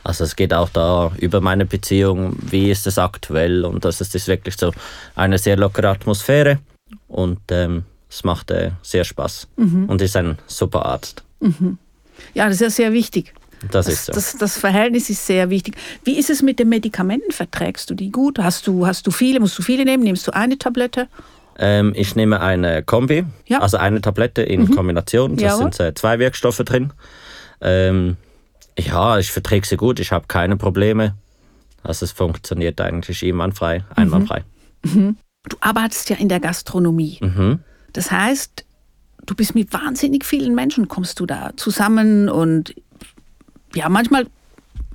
Also 0.03 0.23
es 0.23 0.35
geht 0.35 0.53
auch 0.53 0.69
da 0.69 1.11
über 1.17 1.41
meine 1.41 1.65
Beziehung, 1.65 2.35
wie 2.41 2.69
ist 2.69 2.87
es 2.87 2.97
aktuell 2.97 3.65
und 3.65 3.85
das 3.85 4.01
ist, 4.01 4.13
ist 4.13 4.27
wirklich 4.27 4.57
so 4.57 4.73
eine 5.15 5.37
sehr 5.37 5.57
lockere 5.57 5.89
Atmosphäre 5.89 6.59
und 7.07 7.39
ähm, 7.49 7.85
es 8.11 8.23
macht 8.23 8.51
äh, 8.51 8.71
sehr 8.83 9.03
Spaß 9.05 9.47
und 9.55 10.01
ist 10.01 10.15
ein 10.17 10.37
super 10.45 10.85
Arzt. 10.85 11.23
Ja, 12.33 12.45
das 12.45 12.55
ist 12.55 12.61
ja 12.61 12.69
sehr 12.69 12.93
wichtig. 12.93 13.33
Das, 13.71 13.85
Das, 13.85 13.87
ist 13.93 14.05
so. 14.07 14.11
das, 14.13 14.37
das 14.37 14.57
Verhältnis 14.57 15.09
ist 15.09 15.25
sehr 15.25 15.49
wichtig. 15.49 15.75
Wie 16.03 16.17
ist 16.17 16.29
es 16.29 16.41
mit 16.41 16.59
den 16.59 16.69
Medikamenten? 16.69 17.31
Verträgst 17.31 17.89
du 17.89 17.93
die 17.95 18.11
gut? 18.11 18.37
Hast 18.39 18.67
du, 18.67 18.85
hast 18.85 19.05
du 19.07 19.11
viele? 19.11 19.39
Musst 19.39 19.57
du 19.57 19.61
viele 19.63 19.85
nehmen? 19.85 20.03
Nimmst 20.03 20.27
du 20.27 20.31
eine 20.33 20.57
Tablette? 20.57 21.07
Ähm, 21.57 21.93
ich 21.95 22.15
nehme 22.15 22.41
eine 22.41 22.81
Kombi, 22.83 23.23
Ja. 23.47 23.59
also 23.59 23.77
eine 23.77 24.01
Tablette 24.01 24.41
in 24.41 24.73
Kombination. 24.75 25.37
Da 25.37 25.55
sind 25.57 25.79
äh, 25.79 25.93
zwei 25.93 26.17
Wirkstoffe 26.19 26.57
drin. 26.65 26.91
Ähm, 27.61 28.17
ja, 28.79 29.19
ich 29.19 29.31
verträge 29.31 29.67
sie 29.67 29.77
gut, 29.77 29.99
ich 29.99 30.11
habe 30.11 30.25
keine 30.27 30.57
Probleme. 30.57 31.15
Also 31.83 32.03
es 32.05 32.11
funktioniert 32.11 32.79
eigentlich 32.81 33.23
einwandfrei, 33.23 33.83
einwandfrei. 33.95 34.43
Du 34.83 35.57
arbeitest 35.59 36.09
ja 36.09 36.15
in 36.17 36.29
der 36.29 36.39
Gastronomie. 36.39 37.17
Mhm. 37.21 37.59
Das 37.93 38.11
heißt, 38.11 38.65
du 39.25 39.35
bist 39.35 39.55
mit 39.55 39.73
wahnsinnig 39.73 40.25
vielen 40.25 40.55
Menschen, 40.55 40.87
kommst 40.87 41.19
du 41.19 41.25
da 41.25 41.51
zusammen 41.55 42.29
und 42.29 42.75
ja, 43.73 43.89
manchmal 43.89 44.25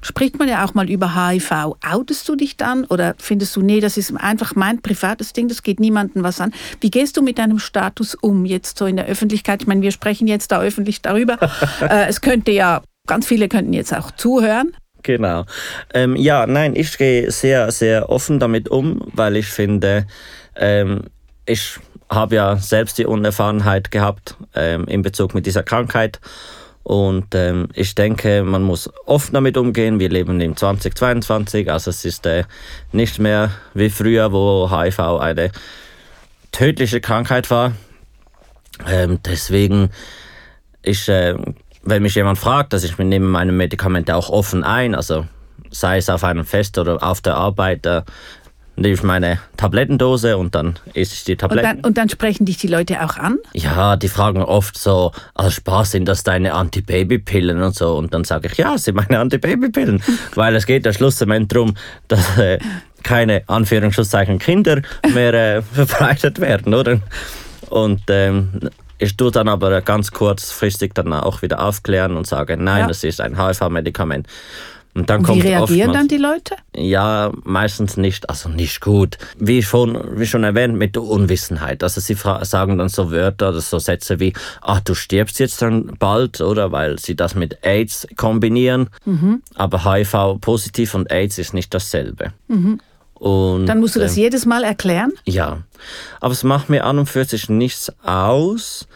spricht 0.03 0.39
man 0.39 0.49
ja 0.49 0.65
auch 0.65 0.75
mal 0.75 0.89
über 0.89 1.15
HIV. 1.15 1.51
Outest 1.85 2.29
du 2.29 2.37
dich 2.37 2.57
dann 2.57 2.85
oder 2.85 3.15
findest 3.19 3.57
du, 3.57 3.63
nee, 3.63 3.81
das 3.81 3.97
ist 3.97 4.15
einfach 4.17 4.55
mein 4.55 4.81
privates 4.81 5.33
Ding, 5.33 5.49
das 5.49 5.63
geht 5.63 5.81
niemandem 5.81 6.23
was 6.23 6.41
an? 6.41 6.53
Wie 6.81 6.91
gehst 6.91 7.17
du 7.17 7.23
mit 7.23 7.39
deinem 7.39 7.59
Status 7.59 8.15
um 8.15 8.45
jetzt 8.45 8.79
so 8.79 8.87
in 8.87 8.97
der 8.97 9.07
Öffentlichkeit? 9.07 9.63
Ich 9.63 9.69
meine, 9.69 9.83
wir 9.83 9.93
sprechen 9.93 10.29
jetzt 10.29 10.53
da 10.53 10.61
öffentlich 10.61 11.03
darüber. 11.03 11.39
äh, 11.81 12.07
es 12.09 12.21
könnte 12.21 12.53
ja, 12.53 12.83
ganz 13.07 13.27
viele 13.27 13.49
könnten 13.49 13.73
jetzt 13.73 13.95
auch 13.95 14.11
zuhören. 14.13 14.77
Genau. 15.03 15.45
Ähm, 15.95 16.17
ja, 16.17 16.47
nein, 16.47 16.75
ich 16.75 16.99
gehe 16.99 17.31
sehr, 17.31 17.71
sehr 17.71 18.11
offen 18.11 18.39
damit 18.39 18.69
um, 18.69 19.03
weil 19.13 19.37
ich 19.37 19.47
finde, 19.47 20.07
ähm, 20.57 21.03
ich 21.47 21.79
habe 22.09 22.37
ja 22.37 22.57
selbst 22.57 22.99
die 22.99 23.07
Unerfahrenheit 23.07 23.91
gehabt 23.91 24.37
ähm, 24.55 24.87
in 24.87 25.03
Bezug 25.03 25.35
mit 25.35 25.47
dieser 25.47 25.63
Krankheit. 25.63 26.21
Und 26.83 27.35
ähm, 27.35 27.69
ich 27.75 27.97
denke, 27.97 28.45
man 28.45 28.63
muss 28.63 28.89
oft 29.07 29.35
damit 29.35 29.57
umgehen. 29.57 29.99
Wir 29.99 30.09
leben 30.09 30.41
im 30.41 30.57
2022, 30.57 31.69
also 31.69 31.91
es 31.91 32.05
ist 32.05 32.27
äh, 32.27 32.45
nicht 32.93 33.19
mehr 33.19 33.51
wie 33.75 33.91
früher, 33.91 34.31
wo 34.31 34.71
HIV 34.71 35.01
eine 35.01 35.51
tödliche 36.53 37.01
Krankheit 37.01 37.51
war. 37.51 37.73
Ähm, 38.87 39.19
deswegen, 39.25 39.91
ich, 40.83 41.09
äh, 41.09 41.35
wenn 41.83 42.03
mich 42.03 42.15
jemand 42.15 42.39
fragt, 42.39 42.73
dass 42.73 42.85
ich 42.85 42.97
nehme 42.99 43.27
meine 43.27 43.51
Medikamente 43.51 44.15
auch 44.15 44.31
offen 44.31 44.63
ein, 44.63 44.95
also 44.95 45.27
sei 45.71 45.99
es 45.99 46.09
auf 46.09 46.23
einem 46.23 46.45
Fest 46.45 46.79
oder 46.79 47.03
auf 47.03 47.21
der 47.21 47.35
Arbeit, 47.35 47.85
äh, 47.87 48.03
nehme 48.77 48.95
ich 48.95 49.03
meine 49.03 49.39
Tablettendose 49.57 50.37
und 50.37 50.55
dann 50.55 50.79
esse 50.95 51.15
ich 51.15 51.25
die 51.25 51.37
Tabletten. 51.37 51.67
Und 51.69 51.77
dann, 51.77 51.85
und 51.85 51.99
dann 51.99 52.09
sprechen 52.09 52.45
dich 52.45 52.59
die 52.59 52.69
Leute 52.69 53.03
auch 53.05 53.17
an? 53.17 53.39
Ja, 53.53 53.97
die 53.97 54.09
fragen 54.09 54.43
oft 54.43 54.79
so, 54.79 55.13
als 55.35 55.55
Spaß, 55.55 55.93
sind 55.93 56.07
das 56.07 56.23
deine 56.23 56.55
Antibabypillen 56.55 57.63
und 57.63 57.75
so. 57.75 57.97
Und 57.97 58.13
dann 58.15 58.25
sage 58.25 58.49
ich, 58.49 58.57
ja, 58.59 58.77
sind 58.79 58.95
meine 58.97 59.19
Antibabypillen. 59.19 60.03
Weil 60.35 60.55
es 60.57 60.67
geht 60.67 60.87
ja 60.87 60.93
schlussendlich 60.93 61.49
darum, 61.49 61.75
dass 62.09 62.39
äh, 62.39 62.59
keine 63.03 63.43
Anführungszeichen 63.47 64.39
Kinder 64.39 64.83
mehr 65.15 65.35
äh, 65.35 65.63
verbreitet 65.73 66.41
werden, 66.41 66.75
oder? 66.75 67.01
Und 67.71 68.03
ähm, 68.09 68.71
ich 68.99 69.17
tue 69.17 69.31
dann 69.31 69.49
aber 69.49 69.83
ganz 69.83 70.11
kurzfristig 70.11 70.95
dann 70.95 71.13
auch 71.13 71.43
wieder 71.43 71.63
aufklären 71.63 72.17
und 72.17 72.27
sage, 72.27 72.57
nein, 72.57 72.81
Ja. 72.83 72.87
das 72.89 73.05
ist 73.05 73.21
ein 73.21 73.39
HIV-Medikament. 73.39 74.27
Und 74.97 75.11
dann 75.11 75.23
kommt 75.23 75.43
wie 75.45 75.49
reagieren 75.49 75.91
oftmals- 75.91 75.93
dann 75.99 76.09
die 76.09 76.17
Leute? 76.17 76.57
ja, 76.75 77.31
meistens 77.45 77.97
nicht, 77.97 78.29
also 78.31 78.49
nicht 78.49 78.81
gut. 78.81 79.19
Wie 79.39 79.63
schon, 79.63 80.19
wie 80.19 80.27
schon 80.27 80.43
erwähnt, 80.43 80.75
mit 80.77 80.97
der 80.97 81.03
Unwissenheit. 81.03 81.83
Also 81.83 82.01
sie 82.01 82.15
sagen 82.15 82.79
dann 82.79 82.89
so 82.89 83.11
Wörter 83.11 83.51
oder 83.51 83.61
so 83.61 83.79
Sätze 83.79 84.19
wie, 84.21 84.33
ach, 84.63 84.81
du 84.81 84.95
stirbst 84.95 85.39
jetzt 85.39 85.61
dann 85.61 85.93
bald, 85.99 86.41
oder? 86.41 86.73
Weil 86.73 86.99
sie 86.99 87.15
das 87.15 87.35
mit 87.35 87.59
AIDS 87.65 88.07
kombinieren. 88.17 88.89
Aber 89.55 89.85
HIV 89.85 90.39
positiv 90.41 90.95
und 90.95 91.11
AIDS 91.13 91.37
ist 91.39 91.53
nicht 91.53 91.75
dasselbe. 91.75 92.33
Und, 93.15 93.67
Dann 93.67 93.81
musst 93.81 93.97
du 93.97 94.01
das 94.01 94.17
ähm, 94.17 94.25
jedes 94.25 94.45
Mal 94.47 94.65
erklären? 94.65 95.13
ja, 95.25 95.59
aber 96.21 96.33
es 96.33 96.43
macht 96.43 96.69
mir 96.69 96.85
an 96.85 96.99
und 96.99 97.07
für 97.07 97.25
sich 97.25 97.49
nichts 97.49 97.91
aus, 98.03 98.87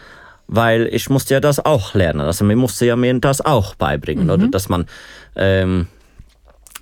weil 0.52 0.88
ich 0.92 1.09
musste 1.09 1.35
ja 1.35 1.40
das 1.40 1.64
auch 1.64 1.95
lernen. 1.95 2.21
Also 2.23 2.45
mir 2.45 2.57
musste 2.57 2.85
ja 2.85 2.97
mir 2.97 3.19
das 3.21 3.40
auch 3.40 3.76
beibringen, 3.76 4.30
oder? 4.30 4.49
Dass 4.49 4.69
man, 4.69 4.87
ähm, 5.37 5.87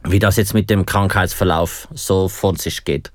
wie 0.05 0.19
das 0.19 0.37
jetzt 0.37 0.55
mit 0.55 0.71
dem 0.71 0.87
Krankheitsverlauf 0.87 1.87
so 1.93 2.29
von 2.29 2.57
sich 2.57 2.85
geht. 2.85 3.13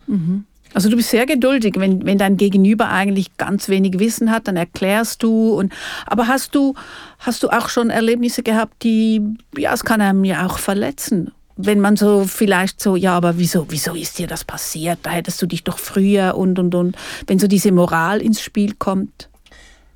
Also 0.75 0.89
du 0.89 0.95
bist 0.95 1.09
sehr 1.09 1.25
geduldig, 1.25 1.75
wenn, 1.77 2.05
wenn 2.05 2.19
dein 2.19 2.37
Gegenüber 2.37 2.89
eigentlich 2.89 3.35
ganz 3.37 3.67
wenig 3.67 3.97
Wissen 3.99 4.31
hat, 4.31 4.47
dann 4.47 4.55
erklärst 4.55 5.23
du. 5.23 5.53
Und, 5.55 5.73
aber 6.05 6.27
hast 6.27 6.53
du, 6.53 6.75
hast 7.17 7.41
du 7.41 7.49
auch 7.49 7.69
schon 7.69 7.89
Erlebnisse 7.89 8.43
gehabt, 8.43 8.83
die, 8.83 9.21
ja, 9.57 9.73
es 9.73 9.83
kann 9.83 10.01
einem 10.01 10.23
ja 10.23 10.45
auch 10.45 10.59
verletzen. 10.59 11.31
Wenn 11.55 11.79
man 11.79 11.95
so 11.95 12.25
vielleicht 12.25 12.79
so, 12.81 12.95
ja, 12.95 13.15
aber 13.15 13.37
wieso, 13.39 13.65
wieso 13.69 13.93
ist 13.95 14.19
dir 14.19 14.27
das 14.27 14.43
passiert? 14.43 14.99
Da 15.03 15.11
hättest 15.11 15.41
du 15.41 15.47
dich 15.47 15.63
doch 15.63 15.79
früher 15.79 16.35
und, 16.35 16.59
und, 16.59 16.75
und. 16.75 16.95
Wenn 17.25 17.39
so 17.39 17.47
diese 17.47 17.71
Moral 17.71 18.21
ins 18.21 18.41
Spiel 18.41 18.73
kommt. 18.73 19.29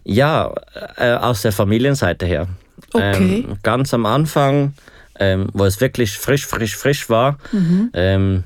Ja, 0.10 0.54
äh, 0.96 1.16
aus 1.16 1.42
der 1.42 1.52
Familienseite 1.52 2.26
her. 2.26 2.48
Okay. 2.94 3.46
Ähm, 3.46 3.58
ganz 3.62 3.94
am 3.94 4.06
Anfang, 4.06 4.74
ähm, 5.20 5.50
wo 5.52 5.66
es 5.66 5.82
wirklich 5.82 6.18
frisch, 6.18 6.46
frisch, 6.46 6.78
frisch 6.78 7.10
war, 7.10 7.38
ähm, 7.94 8.46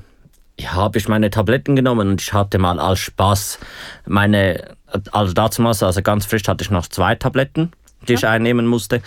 ja, 0.59 0.73
habe 0.73 0.97
ich 0.97 1.07
meine 1.07 1.29
Tabletten 1.29 1.75
genommen 1.75 2.09
und 2.09 2.21
ich 2.21 2.33
hatte 2.33 2.57
mal 2.57 2.79
als 2.79 2.99
Spaß 2.99 3.59
meine, 4.07 4.75
also 5.11 5.33
damals, 5.33 5.83
also 5.83 6.01
ganz 6.01 6.25
frisch 6.25 6.47
hatte 6.47 6.63
ich 6.63 6.71
noch 6.71 6.87
zwei 6.87 7.13
Tabletten, 7.13 7.71
die 8.07 8.13
ich 8.13 8.25
einnehmen 8.25 8.65
musste. 8.65 9.01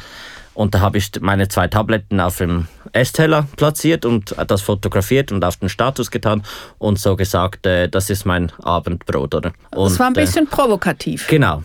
Und 0.55 0.77
da 0.77 0.81
habe 0.81 0.99
ich 0.99 1.11
meine 1.21 1.49
zwei 1.49 1.67
Tabletten 1.67 2.21
auf 2.21 2.39
dem 2.39 2.69
Essteller 2.93 3.49
platziert 3.57 4.05
und 4.05 4.37
das 4.47 4.63
fotografiert 4.63 5.33
und 5.33 5.45
auf 5.45 5.57
den 5.57 5.69
Status 5.69 6.13
getan 6.13 6.45
und 6.79 7.01
so 7.01 7.17
gesagt, 7.17 7.67
äh, 7.67 7.89
das 7.89 8.09
ist 8.11 8.25
mein 8.25 8.53
Abendbrot, 8.63 9.35
oder? 9.35 9.53
Und, 9.73 9.91
Das 9.91 9.99
war 9.99 10.07
ein 10.07 10.15
äh, 10.15 10.21
bisschen 10.21 10.47
provokativ. 10.47 11.27
Genau. 11.27 11.65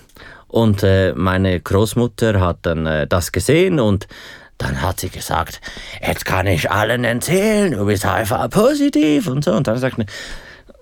Und 0.49 0.83
äh, 0.83 1.13
meine 1.15 1.59
Großmutter 1.59 2.39
hat 2.41 2.57
dann 2.63 2.85
äh, 2.85 3.07
das 3.07 3.31
gesehen 3.31 3.79
und 3.79 4.07
dann 4.57 4.81
hat 4.81 4.99
sie 4.99 5.09
gesagt, 5.09 5.61
jetzt 6.05 6.25
kann 6.25 6.45
ich 6.47 6.69
allen 6.69 7.05
erzählen, 7.05 7.71
du 7.71 7.85
bist 7.85 8.03
HIV-positiv 8.05 9.27
und 9.27 9.45
so. 9.45 9.53
Und 9.53 9.67
dann 9.67 9.77
sagt 9.77 9.95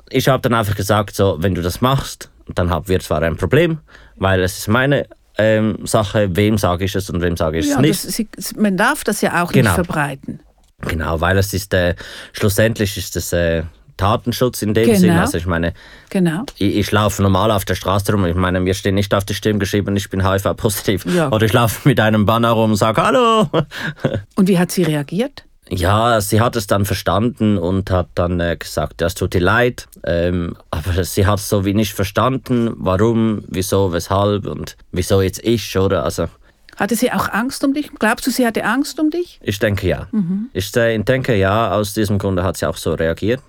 ich 0.09 0.27
habe 0.29 0.41
dann 0.41 0.53
einfach 0.53 0.75
gesagt, 0.75 1.15
so, 1.15 1.35
wenn 1.39 1.53
du 1.53 1.61
das 1.61 1.81
machst, 1.81 2.29
dann 2.55 2.69
haben 2.69 2.87
wir 2.87 2.99
zwar 3.01 3.21
ein 3.21 3.35
Problem, 3.37 3.79
weil 4.15 4.41
es 4.41 4.57
ist 4.57 4.67
meine 4.67 5.05
ähm, 5.37 5.85
Sache, 5.85 6.35
wem 6.35 6.57
sage 6.57 6.85
ich 6.85 6.95
es 6.95 7.09
und 7.09 7.21
wem 7.21 7.35
sage 7.37 7.59
ich 7.59 7.65
es 7.65 7.71
Ja, 7.71 7.81
nicht. 7.81 8.03
das, 8.05 8.13
sie, 8.13 8.27
man 8.55 8.77
darf 8.77 9.03
das 9.03 9.21
ja 9.21 9.43
auch 9.43 9.51
Genau. 9.51 9.69
nicht 9.69 9.75
verbreiten. 9.75 10.39
Genau, 10.81 11.19
weil 11.21 11.37
es 11.37 11.53
ist, 11.53 11.73
äh, 11.73 11.95
schlussendlich 12.33 12.97
ist 12.97 13.15
es 13.15 13.33
äh, 13.33 13.63
Datenschutz 13.97 14.61
in 14.61 14.73
dem 14.73 14.85
Genau. 14.85 14.97
Sinn. 14.99 15.11
Also 15.11 15.37
ich 15.37 15.45
meine, 15.45 15.73
Genau. 16.09 16.43
ich, 16.57 16.75
ich 16.77 16.91
laufe 16.91 17.21
normal 17.21 17.51
auf 17.51 17.65
der 17.65 17.75
Straße 17.75 18.11
rum. 18.11 18.25
Ich 18.25 18.35
meine, 18.35 18.59
mir 18.59 18.73
steht 18.73 18.93
nicht 18.93 19.13
auf 19.13 19.25
die 19.25 19.33
Stirn 19.33 19.59
geschrieben, 19.59 19.95
ich 19.95 20.09
bin 20.09 20.25
HIV-positiv. 20.27 21.05
Ja. 21.13 21.31
Oder 21.31 21.45
ich 21.45 21.53
laufe 21.53 21.87
mit 21.87 21.99
einem 21.99 22.25
Banner 22.25 22.51
rum 22.51 22.71
und 22.71 22.77
sage 22.77 23.01
Hallo. 23.01 23.47
Und 24.35 24.47
wie 24.47 24.57
hat 24.59 24.71
sie 24.71 24.83
reagiert? 24.83 25.43
Ja, 25.69 26.21
sie 26.21 26.39
hat 26.39 26.55
es 26.55 26.65
dann 26.67 26.85
verstanden 26.85 27.57
und 27.57 27.91
hat 27.91 28.07
dann 28.15 28.39
äh, 28.39 28.55
gesagt, 28.55 29.01
ja, 29.01 29.07
es 29.07 29.15
tut 29.15 29.35
ihr 29.35 29.41
leid. 29.41 29.87
Ähm, 30.05 30.55
aber 30.71 31.03
sie 31.03 31.25
hat 31.25 31.39
es 31.39 31.49
so 31.49 31.65
wie 31.65 31.73
nicht 31.73 31.93
verstanden, 31.93 32.71
warum, 32.77 33.43
wieso, 33.49 33.91
weshalb 33.91 34.47
und 34.47 34.77
wieso 34.93 35.21
jetzt 35.21 35.43
ich, 35.43 35.77
oder? 35.77 36.05
Also 36.05 36.27
Hatte 36.77 36.95
sie 36.95 37.11
auch 37.11 37.27
Angst 37.33 37.65
um 37.65 37.73
dich? 37.73 37.89
Glaubst 37.99 38.25
du, 38.25 38.31
sie 38.31 38.45
hatte 38.47 38.63
Angst 38.63 38.97
um 38.97 39.09
dich? 39.09 39.41
ich 39.43 39.59
denke 39.59 39.87
ja. 39.89 40.07
Ich 40.53 40.73
äh, 40.77 40.97
denke 40.99 41.35
ja, 41.35 41.71
aus 41.73 41.93
diesem 41.93 42.17
Grunde 42.17 42.45
hat 42.45 42.55
sie 42.55 42.65
auch 42.65 42.77
so 42.77 42.93
reagiert. 42.93 43.41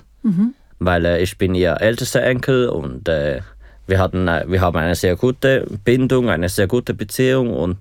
Weil 0.79 1.05
äh, 1.05 1.23
ich 1.23 1.39
bin 1.39 1.55
ihr 1.55 1.81
ältester 1.81 2.23
Enkel 2.23 2.69
und 2.69 3.09
äh, 3.09 3.41
wir, 3.87 3.99
hatten, 3.99 4.29
äh, 4.29 4.45
wir 4.47 4.61
haben 4.61 4.77
eine 4.77 4.95
sehr 4.95 5.17
gute 5.17 5.67
Bindung, 5.85 6.31
eine 6.31 6.49
sehr 6.49 6.67
gute 6.67 6.95
Beziehung 6.95 7.53
und 7.53 7.79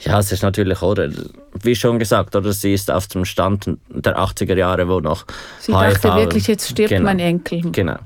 ja, 0.00 0.18
es 0.20 0.30
ist 0.30 0.42
natürlich, 0.42 0.80
oder, 0.82 1.10
wie 1.60 1.74
schon 1.74 1.98
gesagt, 1.98 2.36
oder 2.36 2.52
sie 2.52 2.72
ist 2.72 2.90
auf 2.90 3.08
dem 3.08 3.24
Stand 3.24 3.68
der 3.88 4.16
80er 4.16 4.54
Jahre, 4.54 4.88
wo 4.88 5.00
noch 5.00 5.24
Sie 5.58 5.76
HIV 5.76 6.00
dachte 6.00 6.16
wirklich, 6.16 6.46
jetzt 6.46 6.70
stirbt 6.70 6.90
Genau. 6.90 7.04
mein 7.04 7.18
Enkel. 7.18 7.62
Genau. 7.72 7.96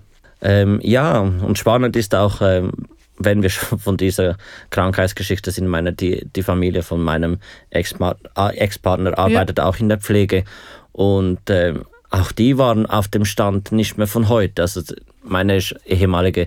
Ähm, 0.41 0.81
ja, 0.83 1.21
und 1.21 1.59
spannend 1.59 1.95
ist 1.97 2.15
auch, 2.15 2.41
ähm, 2.41 2.73
wenn 3.19 3.43
wir 3.43 3.51
schon 3.51 3.79
von 3.79 3.97
dieser 3.99 4.37
Krankheitsgeschichte 4.71 5.51
sind, 5.51 5.69
meine, 5.69 5.93
die, 5.93 6.27
die 6.35 6.43
Familie 6.43 6.83
von 6.83 7.03
meinem 7.03 7.39
äh, 7.71 7.81
Ex-Partner 7.81 9.19
arbeitet 9.19 9.61
auch 9.61 9.79
in 9.79 9.89
der 9.91 9.99
Pflege 9.99 10.45
und 10.93 11.41
ähm, 11.51 11.85
auch 12.13 12.31
die 12.31 12.57
waren 12.59 12.87
auf 12.87 13.09
dem 13.09 13.25
Stand 13.25 13.73
nicht 13.73 13.99
mehr 13.99 14.07
von 14.07 14.29
heute. 14.29 14.63
Also 14.63 14.83
meine 15.25 15.59
ehemalige 15.87 16.47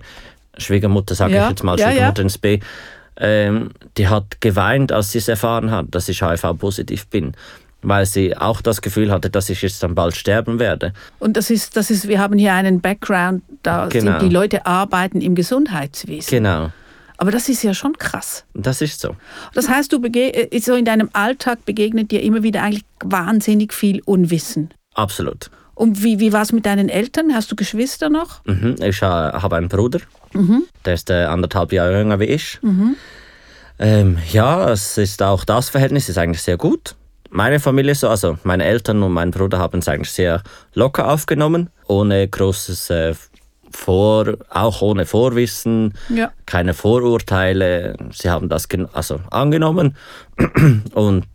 Schwiegermutter, 0.57 1.15
sage 1.15 1.33
Ja, 1.35 1.43
ich 1.45 1.49
jetzt 1.49 1.63
mal, 1.63 1.77
ja, 1.77 1.87
ja. 1.87 1.91
Schwiegermutter 1.91 2.21
ins 2.21 2.37
B, 2.37 2.59
ähm, 3.17 3.71
die 3.97 4.07
hat 4.07 4.41
geweint, 4.41 4.91
als 4.91 5.11
sie 5.11 5.17
es 5.17 5.27
erfahren 5.27 5.71
hat, 5.71 5.87
dass 5.91 6.07
ich 6.09 6.21
HIV-positiv 6.21 7.07
bin. 7.07 7.33
Weil 7.81 8.05
sie 8.07 8.35
auch 8.35 8.61
das 8.61 8.81
Gefühl 8.81 9.11
hatte, 9.11 9.29
dass 9.29 9.49
ich 9.49 9.61
jetzt 9.61 9.83
dann 9.83 9.93
bald 9.93 10.15
sterben 10.15 10.57
werde. 10.59 10.93
Und 11.19 11.37
das 11.37 11.49
ist, 11.51 11.75
das 11.77 11.91
ist, 11.91 12.07
wir 12.07 12.19
haben 12.19 12.37
hier 12.39 12.53
einen 12.53 12.81
Background, 12.81 13.43
da 13.61 13.87
Genau. 13.87 14.11
sind 14.19 14.21
die 14.29 14.33
Leute 14.33 14.65
arbeiten 14.65 15.21
im 15.21 15.35
Gesundheitswesen. 15.35 16.29
Genau, 16.29 16.71
Aber 17.17 17.29
das 17.31 17.47
ist 17.47 17.61
ja 17.63 17.73
schon 17.75 17.93
krass. 17.97 18.43
das 18.55 18.81
ist 18.81 19.01
so. 19.01 19.15
Das 19.53 19.69
heißt, 19.69 19.93
du 19.93 20.01
äh, 20.03 20.59
so 20.59 20.73
in 20.73 20.85
deinem 20.85 21.09
Alltag 21.13 21.63
begegnet 21.65 22.09
dir 22.11 22.23
immer 22.23 22.41
wieder 22.43 22.63
eigentlich 22.63 22.85
wahnsinnig 23.03 23.71
viel 23.73 24.01
Unwissen. 24.05 24.69
Absolut. 24.95 25.51
Und 25.75 26.01
wie, 26.03 26.19
wie 26.19 26.31
war 26.33 26.41
es 26.41 26.51
mit 26.53 26.65
deinen 26.65 26.89
Eltern? 26.89 27.33
Hast 27.35 27.51
du 27.51 27.55
Geschwister 27.55 28.09
noch? 28.09 28.43
Mhm. 28.45 28.75
Ich 28.81 29.01
äh, 29.01 29.05
habe 29.05 29.57
einen 29.57 29.67
Bruder, 29.69 29.99
der 30.85 30.93
ist 30.93 31.09
äh, 31.09 31.25
anderthalb 31.25 31.71
Jahre 31.73 31.99
jünger 31.99 32.19
wie 32.19 32.25
ich. 32.25 32.59
Ähm, 33.77 34.17
ja, 34.31 34.69
es 34.71 34.97
ist 34.97 35.21
auch 35.21 35.43
das 35.43 35.69
Verhältnis 35.69 36.07
ist 36.09 36.17
eigentlich 36.17 36.41
sehr 36.41 36.57
gut. 36.57 36.95
Meine 37.29 37.59
Familie 37.59 37.93
so, 37.95 38.07
also 38.07 38.37
meine 38.43 38.63
Eltern 38.63 39.03
und 39.03 39.11
mein 39.11 39.31
Bruder 39.31 39.59
haben 39.59 39.79
es 39.79 39.89
eigentlich 39.89 40.11
sehr 40.11 40.41
locker 40.73 41.09
aufgenommen, 41.11 41.69
ohne 41.87 42.25
großes 42.27 42.89
äh, 42.91 43.13
Vor, 43.71 44.37
auch 44.49 44.81
ohne 44.81 45.05
Vorwissen, 45.05 45.93
Ja. 46.07 46.31
keine 46.45 46.73
Vorurteile. 46.73 47.97
Sie 48.13 48.29
haben 48.29 48.47
das 48.47 48.69
also 48.93 49.19
angenommen 49.31 49.97
und 50.93 51.25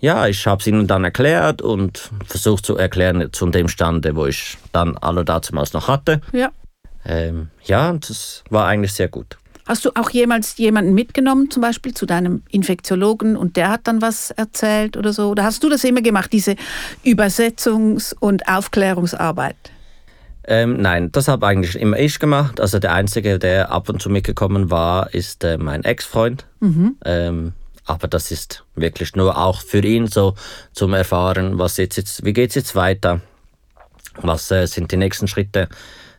ja, 0.00 0.26
ich 0.26 0.46
habe 0.46 0.60
es 0.60 0.66
ihnen 0.66 0.86
dann 0.86 1.04
erklärt 1.04 1.62
und 1.62 2.10
versucht 2.26 2.66
zu 2.66 2.76
erklären 2.76 3.28
zu 3.32 3.46
dem 3.46 3.68
Stande, 3.68 4.14
wo 4.14 4.26
ich 4.26 4.56
dann 4.72 4.96
alle 4.98 5.24
damals 5.24 5.72
noch 5.72 5.88
hatte. 5.88 6.20
Ja. 6.32 6.50
Ähm, 7.04 7.48
ja, 7.64 7.90
und 7.90 8.08
das 8.08 8.42
war 8.50 8.66
eigentlich 8.66 8.92
sehr 8.92 9.08
gut. 9.08 9.38
Hast 9.66 9.84
du 9.84 9.90
auch 9.96 10.10
jemals 10.10 10.56
jemanden 10.58 10.94
mitgenommen, 10.94 11.50
zum 11.50 11.60
Beispiel 11.60 11.92
zu 11.92 12.06
deinem 12.06 12.42
Infektiologen 12.50 13.36
und 13.36 13.56
der 13.56 13.68
hat 13.70 13.80
dann 13.84 14.00
was 14.00 14.30
erzählt 14.30 14.96
oder 14.96 15.12
so? 15.12 15.30
Oder 15.30 15.42
hast 15.42 15.62
du 15.64 15.68
das 15.68 15.82
immer 15.82 16.02
gemacht, 16.02 16.32
diese 16.32 16.54
Übersetzungs- 17.04 18.14
und 18.18 18.46
Aufklärungsarbeit? 18.48 19.56
Ähm, 20.46 20.80
nein, 20.80 21.10
das 21.10 21.26
habe 21.26 21.44
eigentlich 21.48 21.74
immer 21.74 21.98
ich 21.98 22.20
gemacht. 22.20 22.60
Also 22.60 22.78
der 22.78 22.92
Einzige, 22.92 23.40
der 23.40 23.72
ab 23.72 23.88
und 23.88 24.00
zu 24.00 24.08
mitgekommen 24.08 24.70
war, 24.70 25.12
ist 25.12 25.42
äh, 25.42 25.58
mein 25.58 25.82
Ex-Freund. 25.82 26.46
Mhm. 26.60 26.96
Ähm, 27.04 27.52
aber 27.86 28.08
das 28.08 28.30
ist 28.30 28.64
wirklich 28.74 29.14
nur 29.14 29.38
auch 29.38 29.60
für 29.62 29.78
ihn 29.78 30.08
so 30.08 30.34
zum 30.72 30.92
Erfahren, 30.92 31.58
was 31.58 31.76
jetzt, 31.76 31.96
jetzt 31.96 32.24
wie 32.24 32.32
geht 32.32 32.50
es 32.50 32.56
jetzt 32.56 32.74
weiter? 32.74 33.20
Was 34.16 34.50
äh, 34.50 34.66
sind 34.66 34.90
die 34.92 34.96
nächsten 34.96 35.28
Schritte? 35.28 35.68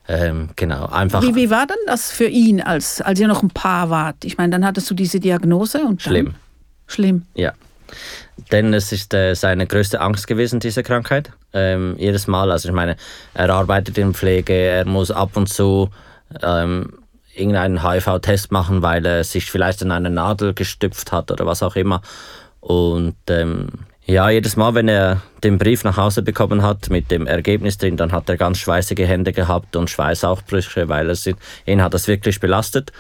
Ähm, 0.08 0.50
genau, 0.56 0.86
einfach. 0.86 1.22
Wie, 1.22 1.36
wie 1.36 1.50
war 1.50 1.68
denn 1.68 1.76
das 1.86 2.12
für 2.12 2.28
ihn, 2.28 2.62
als, 2.62 3.02
als 3.02 3.20
ihr 3.20 3.28
noch 3.28 3.44
ein 3.44 3.50
Paar 3.50 3.90
wart? 3.90 4.24
Ich 4.24 4.38
meine, 4.38 4.52
dann 4.52 4.66
hattest 4.66 4.90
du 4.90 4.94
diese 4.94 5.20
Diagnose 5.20 5.80
und 5.80 6.06
dann, 6.06 6.12
Schlimm. 6.12 6.36
Schlimm. 6.88 7.26
Ja. 7.36 7.54
Denn 8.52 8.74
es 8.74 8.92
ist 8.92 9.14
äh, 9.14 9.34
seine 9.34 9.68
größte 9.68 10.00
Angst 10.00 10.28
gewesen, 10.28 10.60
diese 10.60 10.84
Krankheit. 10.84 11.32
Ähm, 11.54 11.96
jedes 11.98 12.28
Mal, 12.28 12.52
also 12.52 12.70
ich 12.70 12.76
meine, 12.76 12.96
er 13.34 13.50
arbeitet 13.50 13.98
in 13.98 14.14
Pflege, 14.14 14.54
er 14.54 14.86
muss 14.86 15.12
ab 15.12 15.36
und 15.36 15.50
zu 15.50 15.90
ähm, 16.42 16.94
irgendeinen 17.38 17.84
HIV-Test 17.84 18.52
machen, 18.52 18.82
weil 18.82 19.06
er 19.06 19.24
sich 19.24 19.52
vielleicht 19.52 19.82
in 19.82 19.92
eine 19.92 20.10
Nadel 20.10 20.54
gestüpft 20.54 21.12
hat 21.12 21.32
oder 21.32 21.46
was 21.46 21.64
auch 21.64 21.76
immer. 21.76 22.02
Und 22.60 23.16
ähm, 23.30 23.70
ja, 24.06 24.30
jedes 24.30 24.56
Mal, 24.56 24.74
wenn 24.74 24.88
er 24.88 25.22
den 25.44 25.58
Brief 25.58 25.84
nach 25.84 25.98
Hause 25.98 26.22
bekommen 26.22 26.62
hat 26.64 26.90
mit 26.90 27.12
dem 27.12 27.28
Ergebnis 27.28 27.78
drin, 27.78 27.98
dann 27.98 28.12
hat 28.12 28.30
er 28.30 28.38
ganz 28.38 28.58
schweißige 28.58 29.06
Hände 29.06 29.34
gehabt 29.34 29.76
und 29.76 29.90
Schweißaufbrüche, 29.90 30.88
weil 30.90 31.10
es 31.10 31.30
ihn 31.66 31.82
hat 31.82 31.94
das 31.94 32.08
wirklich 32.08 32.40
belastet. 32.40 32.92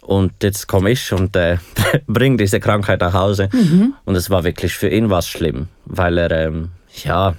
Und 0.00 0.32
jetzt 0.42 0.66
komme 0.66 0.90
ich 0.90 1.12
und 1.12 1.36
äh, 1.36 1.58
bringe 2.06 2.38
diese 2.38 2.58
Krankheit 2.58 3.00
nach 3.00 3.12
Hause. 3.12 3.48
Mhm. 3.52 3.94
Und 4.04 4.16
es 4.16 4.30
war 4.30 4.44
wirklich 4.44 4.74
für 4.74 4.88
ihn 4.88 5.10
was 5.10 5.28
schlimm, 5.28 5.68
weil 5.84 6.16
er, 6.18 6.30
ähm, 6.30 6.70
ja, 7.04 7.34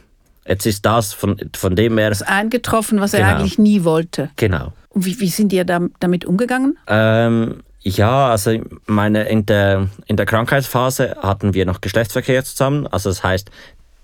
jetzt 0.48 0.66
ist 0.68 0.86
das 0.86 1.12
von, 1.12 1.38
von 1.56 1.76
dem 1.76 1.98
er. 1.98 2.10
Das 2.10 2.22
eingetroffen, 2.22 3.02
was 3.02 3.14
er 3.14 3.22
Genau. 3.26 3.32
eigentlich 3.40 3.58
nie 3.58 3.84
wollte. 3.84 4.30
Genau. 4.36 4.74
Und 4.94 5.06
wie, 5.06 5.20
wie 5.20 5.30
sind 5.30 5.54
ihr 5.54 5.66
da, 5.66 5.80
damit 6.00 6.26
umgegangen? 6.26 6.78
Ähm, 6.88 7.64
ja, 7.82 8.30
also 8.30 8.52
meine, 8.86 9.24
in, 9.24 9.46
der, 9.46 9.88
in 10.06 10.18
der 10.18 10.26
Krankheitsphase 10.26 11.18
hatten 11.22 11.54
wir 11.54 11.66
noch 11.66 11.82
Geschlechtsverkehr 11.82 12.44
zusammen. 12.44 12.88
Also 12.88 13.10
das 13.10 13.24
heißt, 13.24 13.50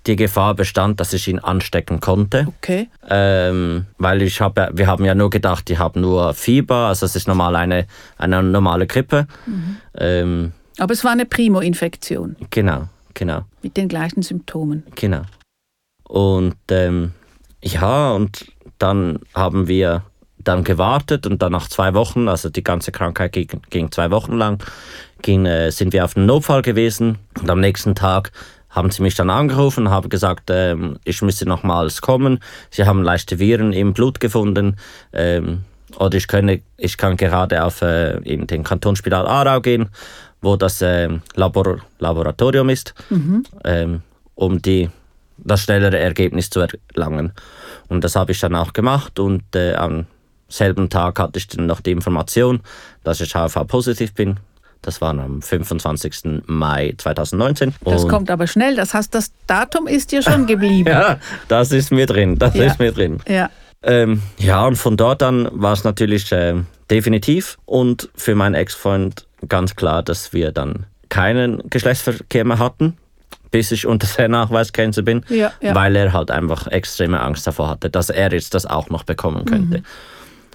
die 0.08 0.16
Gefahr 0.16 0.56
bestand, 0.56 1.00
dass 1.00 1.14
ich 1.14 1.28
ihn 1.28 1.40
anstecken 1.40 2.00
konnte. 2.00 2.48
Okay. 2.58 2.90
Ähm, 3.08 3.86
weil 3.98 4.22
ich 4.22 4.42
habe, 4.42 4.70
wir 4.74 4.88
haben 4.88 5.06
ja 5.06 5.14
nur 5.14 5.30
gedacht, 5.30 5.68
die 5.68 5.78
haben 5.78 6.02
nur 6.02 6.34
Fieber, 6.34 6.88
also 6.88 7.06
es 7.06 7.16
ist 7.16 7.28
normal 7.28 7.56
eine, 7.56 7.86
eine 8.18 8.42
normale 8.42 8.88
Grippe. 8.88 9.28
Ähm, 9.98 10.54
Aber 10.80 10.94
es 10.94 11.04
war 11.04 11.12
eine 11.12 11.26
Primo-Infektion 11.26 12.38
genau, 12.50 12.88
genau. 13.14 13.42
mit 13.62 13.76
den 13.78 13.90
gleichen 13.90 14.22
Symptomen. 14.22 14.84
Genau. 14.96 15.24
Und 16.04 16.56
ähm, 16.72 17.12
ja, 17.62 18.12
und 18.12 18.46
dann 18.80 19.20
haben 19.34 19.68
wir 19.68 20.04
dann 20.48 20.64
gewartet 20.64 21.28
und 21.28 21.42
dann 21.42 21.52
nach 21.52 21.68
zwei 21.68 21.94
Wochen, 21.94 22.28
also 22.28 22.50
die 22.50 22.64
ganze 22.64 22.92
Krankheit 22.92 23.34
ging, 23.34 23.50
ging 23.70 23.92
zwei 23.92 24.12
Wochen 24.12 24.34
lang, 24.34 24.64
ging, 25.22 25.46
äh, 25.46 25.72
sind 25.72 25.94
wir 25.94 26.06
auf 26.06 26.14
den 26.14 26.26
Notfall 26.26 26.62
gewesen 26.62 27.18
und 27.40 27.50
am 27.50 27.60
nächsten 27.60 27.96
Tag 27.96 28.32
haben 28.70 28.92
sie 28.92 29.02
mich 29.02 29.16
dann 29.16 29.30
angerufen 29.30 29.88
und 29.88 29.92
haben 29.92 30.10
gesagt, 30.10 30.50
ähm, 30.50 30.98
ich 31.04 31.22
müsse 31.22 31.46
nochmals 31.46 32.02
kommen. 32.02 32.40
Sie 32.70 32.86
haben 32.86 33.02
leichte 33.02 33.40
Viren 33.40 33.74
im 33.74 33.94
Blut 33.94 34.20
gefunden. 34.20 34.76
Ähm, 35.14 35.64
oder 35.98 36.18
ich, 36.18 36.28
könne, 36.28 36.62
ich 36.78 36.98
kann 36.98 37.18
gerade 37.18 37.64
auf 37.64 37.82
äh, 37.82 38.18
in 38.20 38.46
den 38.46 38.64
Kantonsspital 38.64 39.26
Aarau 39.26 39.62
gehen, 39.62 39.90
wo 40.42 40.58
das 40.58 40.82
ähm, 40.82 41.22
Labor 41.34 41.80
Laboratorium 42.00 42.70
ist, 42.70 42.94
ähm, 43.64 44.02
um 44.36 44.62
die, 44.62 44.90
das 45.38 45.62
schnellere 45.62 45.98
Ergebnis 45.98 46.50
zu 46.50 46.60
erlangen. 46.60 47.32
Und 47.88 48.04
das 48.04 48.16
habe 48.16 48.32
ich 48.32 48.40
dann 48.40 48.56
auch 48.56 48.74
gemacht 48.74 49.18
und 49.18 49.56
äh, 49.56 49.74
am 49.74 50.06
selben 50.50 50.90
Tag 50.90 51.20
hatte 51.20 51.38
ich 51.40 51.48
dann 51.48 51.66
noch 51.66 51.82
die 51.82 51.92
Information, 51.92 52.62
dass 53.04 53.22
ich 53.22 53.36
HIV-positiv 53.36 54.14
bin. 54.14 54.40
Das 54.82 55.02
war 55.02 55.10
am 55.18 55.42
25. 55.42 56.44
Mai 56.46 56.94
2019. 56.98 57.74
Das 57.84 58.04
Und- 58.04 58.10
kommt 58.10 58.30
aber 58.32 58.48
schnell. 58.48 58.76
Das 58.76 58.94
heißt, 58.94 59.14
das 59.14 59.32
Datum 59.48 59.88
ist 59.88 60.12
dir 60.12 60.22
schon 60.22 60.46
geblieben. 60.48 60.90
Ja, 60.90 61.20
das 61.48 61.72
ist 61.72 61.92
mir 61.92 62.06
drin. 62.06 62.38
Das 62.38 62.54
Ja. 62.56 62.66
ist 62.66 62.80
mir 62.80 62.92
drin. 62.92 63.20
ja. 63.28 63.50
Ähm, 63.84 64.24
ja, 64.40 64.66
und 64.66 64.76
von 64.76 64.98
dort 64.98 65.22
an 65.22 65.48
war 65.52 65.72
es 65.74 65.84
natürlich 65.84 66.32
äh, 66.32 66.56
definitiv 66.90 67.58
und 67.66 68.10
für 68.16 68.34
meinen 68.34 68.56
Ex-Freund 68.56 69.28
ganz 69.48 69.76
klar, 69.76 70.02
dass 70.02 70.34
wir 70.34 70.52
dann 70.52 70.88
keinen 71.10 71.62
Geschlechtsverkehr 71.70 72.44
mehr 72.44 72.58
hatten, 72.58 72.98
bis 73.52 73.72
ich 73.72 73.86
unter 73.86 74.08
der 74.18 74.30
Nachweisgrenze 74.30 75.04
bin, 75.04 75.24
Ja, 75.30 75.52
ja. 75.62 75.76
weil 75.76 75.96
er 75.96 76.12
halt 76.12 76.32
einfach 76.32 76.66
extreme 76.68 77.22
Angst 77.22 77.46
davor 77.46 77.70
hatte, 77.70 77.92
dass 77.92 78.10
er 78.10 78.32
jetzt 78.34 78.56
das 78.56 78.66
auch 78.66 78.90
noch 78.90 79.04
bekommen 79.04 79.46
könnte. 79.46 79.84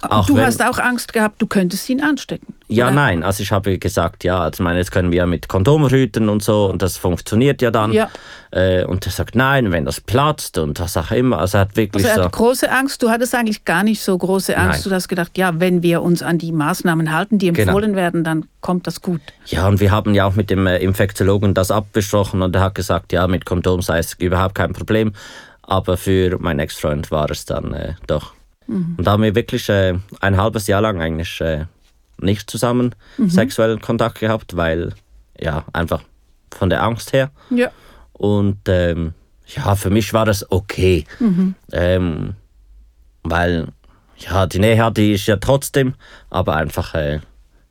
Auch 0.09 0.25
du 0.27 0.35
wenn- 0.35 0.45
hast 0.45 0.61
auch 0.63 0.79
Angst 0.79 1.13
gehabt, 1.13 1.41
du 1.41 1.47
könntest 1.47 1.89
ihn 1.89 2.01
anstecken. 2.01 2.53
Ja, 2.67 2.85
oder? 2.87 2.95
nein, 2.95 3.23
also 3.23 3.43
ich 3.43 3.51
habe 3.51 3.77
gesagt, 3.77 4.23
ja, 4.23 4.39
also 4.39 4.61
ich 4.61 4.63
meine, 4.63 4.79
jetzt 4.79 4.91
können 4.91 5.11
wir 5.11 5.25
mit 5.27 5.47
Kondom 5.47 5.83
rüten 5.85 6.27
und 6.29 6.41
so 6.43 6.65
und 6.71 6.81
das 6.81 6.97
funktioniert 6.97 7.61
ja 7.61 7.69
dann. 7.71 7.91
Ja. 7.91 8.09
Äh, 8.51 8.83
und 8.85 9.05
er 9.05 9.11
sagt, 9.11 9.35
nein, 9.35 9.71
wenn 9.71 9.85
das 9.85 10.01
platzt 10.01 10.57
und 10.57 10.79
was 10.79 10.97
auch 10.97 11.11
immer. 11.11 11.37
Also 11.39 11.57
er 11.57 11.61
hat 11.61 11.75
wirklich 11.77 12.03
Also 12.05 12.15
er 12.15 12.23
so. 12.23 12.25
hat 12.25 12.31
große 12.33 12.71
Angst. 12.71 13.01
Du 13.03 13.09
hattest 13.09 13.35
eigentlich 13.35 13.63
gar 13.65 13.83
nicht 13.83 14.01
so 14.01 14.17
große 14.17 14.57
Angst. 14.57 14.81
Nein. 14.85 14.89
Du 14.89 14.95
hast 14.95 15.07
gedacht, 15.07 15.37
ja, 15.37 15.59
wenn 15.59 15.83
wir 15.83 16.01
uns 16.01 16.23
an 16.23 16.37
die 16.37 16.51
Maßnahmen 16.51 17.15
halten, 17.15 17.37
die 17.37 17.51
Genau. 17.51 17.71
empfohlen 17.73 17.95
werden, 17.95 18.23
dann 18.23 18.45
kommt 18.61 18.87
das 18.87 19.01
gut. 19.01 19.21
Ja, 19.45 19.67
und 19.67 19.79
wir 19.79 19.91
haben 19.91 20.13
ja 20.15 20.25
auch 20.25 20.35
mit 20.35 20.49
dem 20.49 20.65
äh, 20.65 20.77
Infektiologen 20.79 21.53
das 21.53 21.69
abbesprochen 21.71 22.41
und 22.41 22.55
er 22.55 22.61
hat 22.61 22.75
gesagt, 22.75 23.11
ja, 23.13 23.27
mit 23.27 23.45
Kondom 23.45 23.81
sei 23.81 23.99
es 23.99 24.13
überhaupt 24.13 24.55
kein 24.55 24.73
Problem. 24.73 25.13
Aber 25.61 25.95
für 25.97 26.37
meinen 26.39 26.59
Ex-Freund 26.59 27.11
war 27.11 27.29
es 27.31 27.45
dann 27.45 27.73
äh, 27.73 27.93
doch. 28.07 28.33
Und 28.67 29.03
da 29.05 29.11
haben 29.11 29.23
wir 29.23 29.35
wirklich 29.35 29.69
äh, 29.69 29.95
ein 30.21 30.37
halbes 30.37 30.67
Jahr 30.67 30.81
lang 30.81 31.01
eigentlich 31.01 31.41
äh, 31.41 31.65
nicht 32.19 32.49
zusammen 32.49 32.95
sexuellen 33.17 33.81
Kontakt 33.81 34.19
gehabt, 34.19 34.55
weil, 34.55 34.93
ja, 35.39 35.65
einfach 35.73 36.03
von 36.51 36.69
der 36.69 36.83
Angst 36.83 37.13
her. 37.13 37.31
Ja. 37.49 37.71
Und 38.13 38.59
ähm, 38.67 39.13
ja, 39.47 39.75
für 39.75 39.89
mich 39.89 40.13
war 40.13 40.25
das 40.25 40.49
okay. 40.51 41.05
Ähm, 41.71 42.35
weil, 43.23 43.67
ja, 44.17 44.45
die 44.45 44.59
Nähe 44.59 44.83
hatte 44.83 45.01
ich 45.01 45.27
ja 45.27 45.37
trotzdem, 45.37 45.95
aber 46.29 46.55
einfach, 46.55 46.93
äh, 46.93 47.19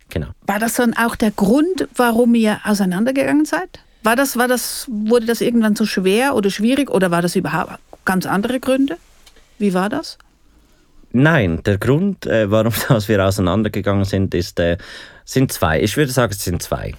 genau. 0.09 0.28
War 0.46 0.59
das 0.59 0.74
dann 0.74 0.94
auch 0.96 1.16
der 1.16 1.31
Grund, 1.31 1.88
warum 1.96 2.35
ihr 2.35 2.61
auseinandergegangen 2.64 3.44
seid? 3.44 3.81
War 4.02 4.16
das, 4.16 4.37
war 4.37 4.48
das, 4.48 4.87
wurde 4.90 5.26
das 5.26 5.40
irgendwann 5.40 5.76
so 5.76 5.87
schwer 5.87 6.35
oder 6.35 6.50
schwierig 6.50 6.90
oder 6.90 7.11
war 7.11 7.22
das 7.22 7.37
überhaupt 7.37 7.78
ganz 8.05 8.26
andere 8.26 8.59
Gründe? 8.59 8.98
Wie 9.59 9.74
war 9.74 9.88
das? 9.88 10.18
Nein, 11.12 11.62
der 11.64 11.79
Grund, 11.79 12.27
äh, 12.27 12.51
warum 12.51 12.72
dass 12.88 13.09
wir 13.09 13.25
auseinandergegangen 13.25 14.05
sind, 14.05 14.35
ist, 14.35 14.59
äh, 14.61 14.79
sind 15.25 15.53
zwei. 15.53 15.81
Ich 15.81 15.96
würde 15.96 16.11
sagen, 16.12 16.33
es 16.33 16.42
sind 16.42 16.62
zwei. 16.62 16.94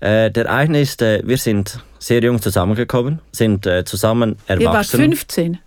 Äh, 0.00 0.30
der 0.30 0.50
eine 0.50 0.80
ist, 0.80 1.02
äh, 1.02 1.22
wir 1.24 1.36
sind 1.36 1.80
sehr 1.98 2.22
jung 2.22 2.40
zusammengekommen, 2.40 3.20
sind 3.32 3.66
äh, 3.66 3.84
zusammen 3.84 4.36
Ihr 4.48 4.56
wart 4.60 4.62
erwachsen. 4.62 5.00
15, 5.00 5.58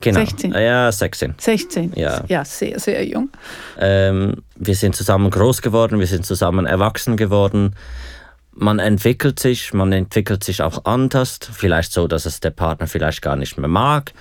genau. 0.00 0.20
16. 0.20 0.54
Äh, 0.54 0.66
Ja, 0.66 0.92
16. 0.92 1.34
16. 1.38 1.92
Ja. 1.96 2.22
ja, 2.28 2.44
sehr, 2.44 2.78
sehr 2.78 3.04
jung. 3.06 3.30
Ähm, 3.78 4.36
wir 4.56 4.74
sind 4.74 4.94
zusammen 4.94 5.30
groß 5.30 5.62
geworden, 5.62 5.98
wir 5.98 6.06
sind 6.06 6.26
zusammen 6.26 6.66
erwachsen 6.66 7.16
geworden. 7.16 7.74
Man 8.52 8.78
entwickelt 8.78 9.38
sich, 9.38 9.72
man 9.72 9.92
entwickelt 9.92 10.44
sich 10.44 10.60
auch 10.60 10.84
anders. 10.84 11.38
Vielleicht 11.52 11.92
so, 11.92 12.06
dass 12.06 12.26
es 12.26 12.40
der 12.40 12.50
Partner 12.50 12.86
vielleicht 12.86 13.22
gar 13.22 13.36
nicht 13.36 13.56
mehr 13.56 13.68
mag. 13.68 14.12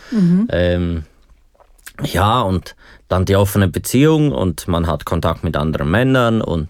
Ähm, 0.49 1.03
ja, 2.05 2.41
und 2.41 2.75
dann 3.09 3.25
die 3.25 3.35
offene 3.35 3.67
Beziehung 3.67 4.31
und 4.31 4.67
man 4.67 4.87
hat 4.87 5.03
Kontakt 5.05 5.43
mit 5.43 5.57
anderen 5.57 5.91
Männern 5.91 6.41
und 6.41 6.69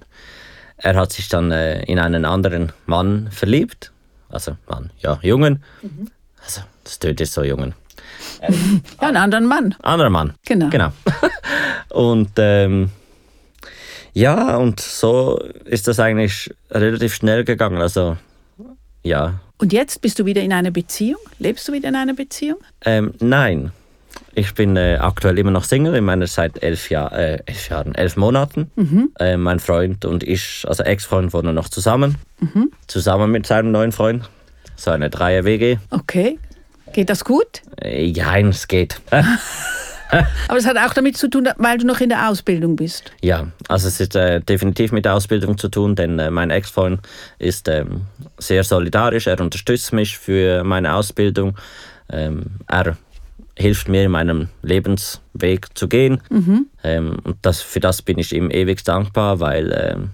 er 0.78 0.96
hat 0.96 1.12
sich 1.12 1.30
dann 1.30 1.52
äh, 1.52 1.84
in 1.84 2.00
einen 2.00 2.26
anderen 2.26 2.72
Mann 2.86 3.30
verliebt. 3.32 3.92
Also 4.30 4.56
Mann, 4.68 4.90
ja, 5.00 5.20
Jungen. 5.22 5.64
Also, 6.44 6.62
das 6.84 6.98
tötet 7.00 7.28
so 7.28 7.44
Jungen. 7.44 7.74
Ja, 9.02 9.08
einen 9.08 9.18
anderen 9.18 9.46
Mann. 9.46 9.76
Anderer 9.82 10.10
Mann. 10.10 10.34
Genau. 10.46 10.70
Genau. 10.70 10.92
und 11.90 12.32
ähm, 12.38 12.90
ja, 14.14 14.58
und 14.58 14.80
so 14.80 15.40
ist 15.66 15.88
das 15.88 16.00
eigentlich 16.00 16.54
relativ 16.72 17.14
schnell 17.16 17.44
gegangen. 17.44 17.82
Also 17.82 18.18
ja, 19.04 19.40
Und 19.58 19.72
jetzt 19.74 20.02
bist 20.02 20.20
du 20.20 20.26
wieder 20.26 20.42
in 20.42 20.52
einer 20.54 20.72
Beziehung? 20.72 21.20
Lebst 21.40 21.68
du 21.68 21.74
wieder 21.74 21.90
in 21.90 21.96
einer 21.96 22.14
Beziehung? 22.14 22.60
ähm, 22.86 23.14
nein. 23.20 23.72
Ich 24.36 24.54
bin 24.54 24.76
äh, 24.78 24.98
aktuell 25.02 25.38
immer 25.38 25.52
noch 25.52 25.64
Single, 25.64 25.96
in 25.96 26.06
meiner 26.06 26.28
seit 26.28 26.62
elf, 26.64 26.90
Jahr, 26.90 27.12
äh, 27.14 27.40
elf 27.46 27.70
Jahren, 27.70 27.96
elf 27.96 28.16
Monaten. 28.16 28.72
Äh, 29.20 29.38
mein 29.38 29.60
Freund 29.60 30.06
und 30.06 30.24
ich, 30.24 30.64
also 30.68 30.84
Ex-Freund, 30.84 31.34
wohnen 31.34 31.56
noch 31.56 31.70
zusammen. 31.70 32.16
Zusammen 32.88 33.32
mit 33.32 33.46
seinem 33.48 33.72
neuen 33.72 33.92
Freund. 33.92 34.30
so 34.76 34.92
eine 34.92 35.10
Dreier-WG. 35.10 35.78
Okay. 35.90 36.40
Geht 36.94 37.10
das 37.10 37.24
gut? 37.26 37.62
Äh, 37.82 38.06
Ja, 38.06 38.38
es 38.38 38.68
geht. 38.68 39.02
Aber 40.48 40.58
es 40.58 40.66
hat 40.66 40.78
auch 40.78 40.94
damit 40.94 41.18
zu 41.18 41.30
tun, 41.30 41.48
weil 41.58 41.78
du 41.78 41.86
noch 41.86 42.00
in 42.00 42.10
der 42.10 42.30
Ausbildung 42.30 42.76
bist. 42.76 43.12
Ja, 43.22 43.48
also 43.68 43.88
es 43.88 44.00
ist 44.00 44.16
äh, 44.16 44.40
definitiv 44.42 44.92
mit 44.92 45.06
der 45.06 45.14
Ausbildung 45.14 45.58
zu 45.58 45.70
tun, 45.70 45.96
denn 45.96 46.18
äh, 46.18 46.32
mein 46.32 46.50
Ex-Freund 46.50 47.02
ist 47.38 47.68
ähm, 47.68 48.02
sehr 48.40 48.64
solidarisch, 48.64 49.28
er 49.28 49.40
unterstützt 49.40 49.94
mich 49.94 50.18
für 50.18 50.64
meine 50.64 50.96
Ausbildung, 50.96 51.56
ähm, 52.12 52.46
er 52.68 52.98
hilft 53.60 53.90
mir 53.90 54.06
in 54.06 54.12
meinem 54.12 54.48
Lebensweg 54.62 55.68
zu 55.78 55.88
gehen 55.90 56.22
ähm, 56.84 57.18
und 57.24 57.38
das, 57.42 57.62
für 57.62 57.82
das 57.82 58.02
bin 58.02 58.18
ich 58.18 58.34
ihm 58.34 58.50
ewig 58.50 58.84
dankbar, 58.86 59.40
weil 59.42 59.72
ähm, 59.78 60.10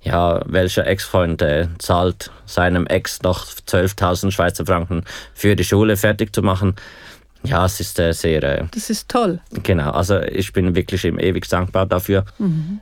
ja, 0.00 0.42
welcher 0.46 0.86
Ex-Freund 0.86 1.42
äh, 1.42 1.68
zahlt 1.78 2.30
seinem 2.46 2.86
Ex 2.86 3.22
noch 3.22 3.44
12.000 3.46 4.30
Schweizer 4.32 4.66
Franken 4.66 5.04
für 5.34 5.54
die 5.54 5.64
Schule 5.64 5.96
fertig 5.96 6.34
zu 6.34 6.42
machen? 6.42 6.74
Ja, 7.44 7.66
es 7.66 7.78
ist 7.78 7.98
äh, 8.00 8.12
sehr... 8.12 8.42
Äh, 8.42 8.64
Das 8.72 8.88
ist 8.88 9.08
toll. 9.08 9.40
Genau, 9.62 9.90
also 9.90 10.20
ich 10.20 10.52
bin 10.52 10.74
wirklich 10.74 11.04
ihm 11.04 11.18
ewig 11.18 11.48
dankbar 11.48 11.86
dafür. 11.86 12.24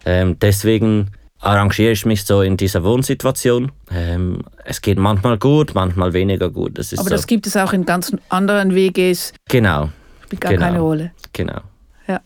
Ähm, 0.06 0.38
deswegen 0.38 1.08
arrangiere 1.40 1.92
ich 1.92 2.04
mich 2.06 2.24
so 2.24 2.42
in 2.42 2.56
dieser 2.56 2.84
Wohnsituation. 2.84 3.72
Ähm, 3.90 4.42
es 4.64 4.80
geht 4.80 4.98
manchmal 4.98 5.38
gut, 5.38 5.74
manchmal 5.74 6.12
weniger 6.12 6.50
gut. 6.50 6.78
Das 6.78 6.92
Aber 6.94 7.04
so. 7.04 7.10
das 7.10 7.26
gibt 7.26 7.46
es 7.46 7.56
auch 7.56 7.72
in 7.72 7.84
ganz 7.86 8.14
anderen 8.28 8.74
WGs. 8.74 9.32
genau, 9.48 9.90
Spielt 10.24 10.40
gar 10.42 10.52
Genau. 10.52 10.64
keine 10.66 10.80
Rolle. 10.80 11.10
genau. 11.32 11.60
Ja. 12.06 12.20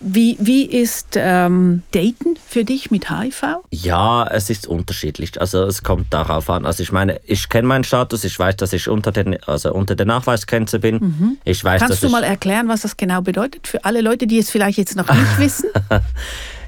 Wie, 0.00 0.36
wie 0.40 0.64
ist 0.66 1.08
ähm, 1.16 1.82
Daten 1.92 2.36
für 2.46 2.62
dich 2.64 2.90
mit 2.90 3.08
HIV? 3.10 3.42
Ja, 3.70 4.26
es 4.26 4.50
ist 4.50 4.66
unterschiedlich. 4.66 5.40
Also 5.40 5.62
es 5.64 5.82
kommt 5.82 6.12
darauf 6.12 6.50
an. 6.50 6.66
Also 6.66 6.82
ich 6.82 6.92
meine, 6.92 7.20
ich 7.24 7.48
kenne 7.48 7.66
meinen 7.66 7.82
Status. 7.84 8.24
Ich 8.24 8.38
weiß, 8.38 8.56
dass 8.56 8.72
ich 8.74 8.88
unter, 8.88 9.10
den, 9.12 9.42
also 9.44 9.72
unter 9.72 9.94
der 9.96 10.04
Nachweisgrenze 10.06 10.78
bin. 10.78 11.38
Ich 11.44 11.64
weiß, 11.64 11.80
dass 11.80 11.88
Kannst 11.88 12.04
du 12.04 12.10
mal 12.10 12.22
erklären, 12.22 12.68
was 12.68 12.82
das 12.82 12.96
genau 12.98 13.22
bedeutet 13.22 13.66
für 13.66 13.84
alle 13.86 14.02
Leute, 14.02 14.26
die 14.26 14.38
es 14.38 14.50
vielleicht 14.50 14.76
jetzt 14.78 14.94
noch 14.96 15.08
nicht 15.10 15.38
wissen? 15.38 15.70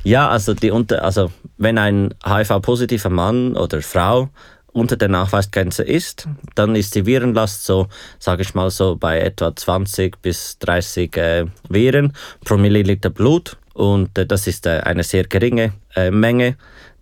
Ja, 0.05 0.29
also, 0.29 0.53
die 0.53 0.71
unter, 0.71 1.03
also 1.03 1.33
wenn 1.57 1.79
ein 1.79 2.15
HIV-positiver 2.25 3.09
Mann 3.09 3.57
oder 3.57 3.81
Frau 3.81 4.29
unter 4.75 4.97
der 4.97 5.09
Nachweisgrenze 5.09 5.83
ist, 5.83 6.29
dann 6.55 6.77
ist 6.77 6.95
die 6.95 7.07
Virenlast 7.07 7.65
so, 7.65 7.89
sage 8.19 8.43
ich 8.43 8.55
mal 8.55 8.71
so, 8.71 8.97
bei 8.97 9.21
etwa 9.21 9.57
20 9.57 10.21
bis 10.21 10.59
30 10.59 11.17
äh, 11.17 11.47
Viren 11.71 12.13
pro 12.45 12.57
Milliliter 12.59 13.09
Blut. 13.09 13.57
Und 13.73 14.19
äh, 14.19 14.27
das 14.27 14.47
ist 14.47 14.67
äh, 14.67 14.81
eine 14.85 15.05
sehr 15.05 15.25
geringe 15.25 15.73
äh, 15.97 16.11
Menge. 16.11 16.57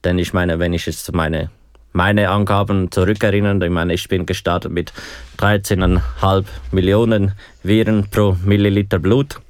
Denn 0.04 0.18
ich 0.18 0.32
meine, 0.32 0.58
wenn 0.60 0.72
ich 0.72 0.86
jetzt 0.86 1.12
meine, 1.12 1.50
meine 1.92 2.28
Angaben 2.28 2.92
zurückerinnere, 2.92 3.64
ich 3.64 3.72
meine, 3.72 3.94
ich 3.94 4.06
bin 4.06 4.26
gestartet 4.26 4.70
mit 4.70 4.92
13,5 5.38 6.44
Millionen 6.70 7.32
Viren 7.62 8.06
pro 8.10 8.36
Milliliter 8.44 8.98
Blut. 9.00 9.40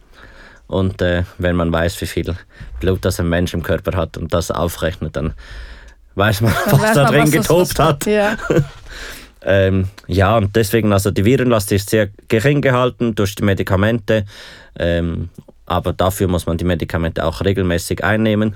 Und 0.69 1.03
äh, 1.03 1.25
wenn 1.39 1.57
man 1.57 1.73
weiß, 1.73 2.01
wie 2.01 2.07
viel 2.07 2.35
Blut 2.83 3.05
das 3.05 3.21
ein 3.21 3.29
Mensch 3.29 3.55
im 3.55 3.63
Körper 3.63 3.97
hat 3.97 4.19
und 4.19 4.35
das 4.35 4.51
aufrechnet, 4.51 5.17
dann 5.17 5.35
weiß 6.17 6.41
man, 6.43 6.53
Dann 6.67 6.73
was 6.73 6.83
weiß 6.83 6.95
da 6.95 7.03
man, 7.05 7.13
drin 7.13 7.23
was 7.23 7.31
getobt 7.31 7.79
hat. 7.79 8.07
Ja. 8.07 8.37
Ähm, 9.45 9.89
ja, 10.07 10.37
und 10.37 10.55
deswegen, 10.55 10.93
also 10.93 11.11
die 11.11 11.25
Virenlast 11.25 11.73
ist 11.73 11.91
sehr 11.91 12.11
gering 12.29 12.61
gehalten 12.61 13.17
durch 13.17 13.35
die 13.35 13.43
Medikamente. 13.43 14.25
Ähm, 14.79 15.31
aber 15.67 15.93
dafür 15.93 16.29
muss 16.29 16.47
man 16.47 16.59
die 16.59 16.65
Medikamente 16.65 17.25
auch 17.25 17.45
regelmäßig 17.45 18.05
einnehmen. 18.05 18.55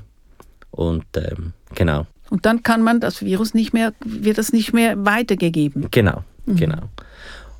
Und 0.70 1.04
ähm, 1.16 1.54
genau, 1.74 2.06
Und 2.30 2.46
dann 2.46 2.62
kann 2.62 2.82
man 2.82 3.00
das 3.00 3.20
Virus 3.20 3.52
nicht 3.52 3.72
mehr, 3.72 3.94
wird 4.04 4.38
das 4.38 4.52
nicht 4.52 4.72
mehr 4.72 4.94
weitergegeben. 5.04 5.88
genau, 5.90 6.22
genau. 6.46 6.88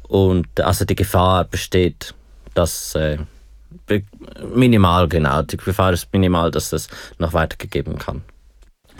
Und 0.07 0.61
also 0.61 0.85
die 0.85 0.94
Gefahr 0.94 1.46
besteht, 1.46 2.14
dass 2.55 2.94
äh, 2.94 3.18
minimal, 4.55 5.09
genau, 5.09 5.42
die 5.42 5.57
Gefahr 5.57 5.92
ist 5.92 6.09
minimal, 6.12 6.51
dass 6.51 6.70
das 6.70 6.88
noch 7.18 7.33
weitergegeben 7.33 7.99
kann. 7.99 8.22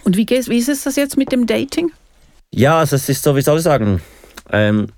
Und 0.05 0.17
wie, 0.17 0.27
geht's- 0.27 0.49
wie 0.49 0.59
ist 0.59 0.69
es 0.69 0.85
das 0.85 0.97
jetzt 0.97 1.17
mit 1.17 1.33
dem 1.33 1.47
Dating? 1.47 1.91
Ja, 2.55 2.79
also 2.79 2.97
es 2.97 3.09
ist 3.09 3.23
so, 3.25 3.35
wie 3.37 3.43
soll 3.43 3.59
ich 3.59 3.65
sagen, 3.65 4.01
ähm, 4.53 4.89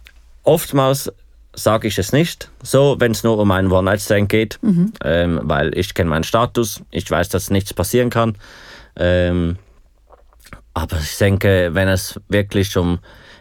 oftmals 0.42 1.10
sage 1.54 1.88
ich 1.88 1.98
es 1.98 2.12
nicht, 2.12 2.50
so 2.62 2.96
wenn 2.98 3.12
es 3.12 3.24
nur 3.24 3.38
um 3.38 3.50
einen 3.50 3.72
One-Night-Stand 3.72 4.28
geht, 4.28 4.58
ähm, 5.02 5.40
weil 5.42 5.76
ich 5.76 5.94
kenne 5.94 6.10
meinen 6.10 6.24
Status, 6.24 6.82
ich 6.90 7.10
weiß, 7.10 7.30
dass 7.30 7.50
nichts 7.50 7.72
passieren 7.74 8.10
kann. 8.10 8.36
Ähm, 8.96 9.56
aber 10.74 10.98
ich 11.00 11.16
denke, 11.18 11.70
wenn 11.72 11.88
es 11.88 12.20
wirklich 12.28 12.76
um 12.76 12.98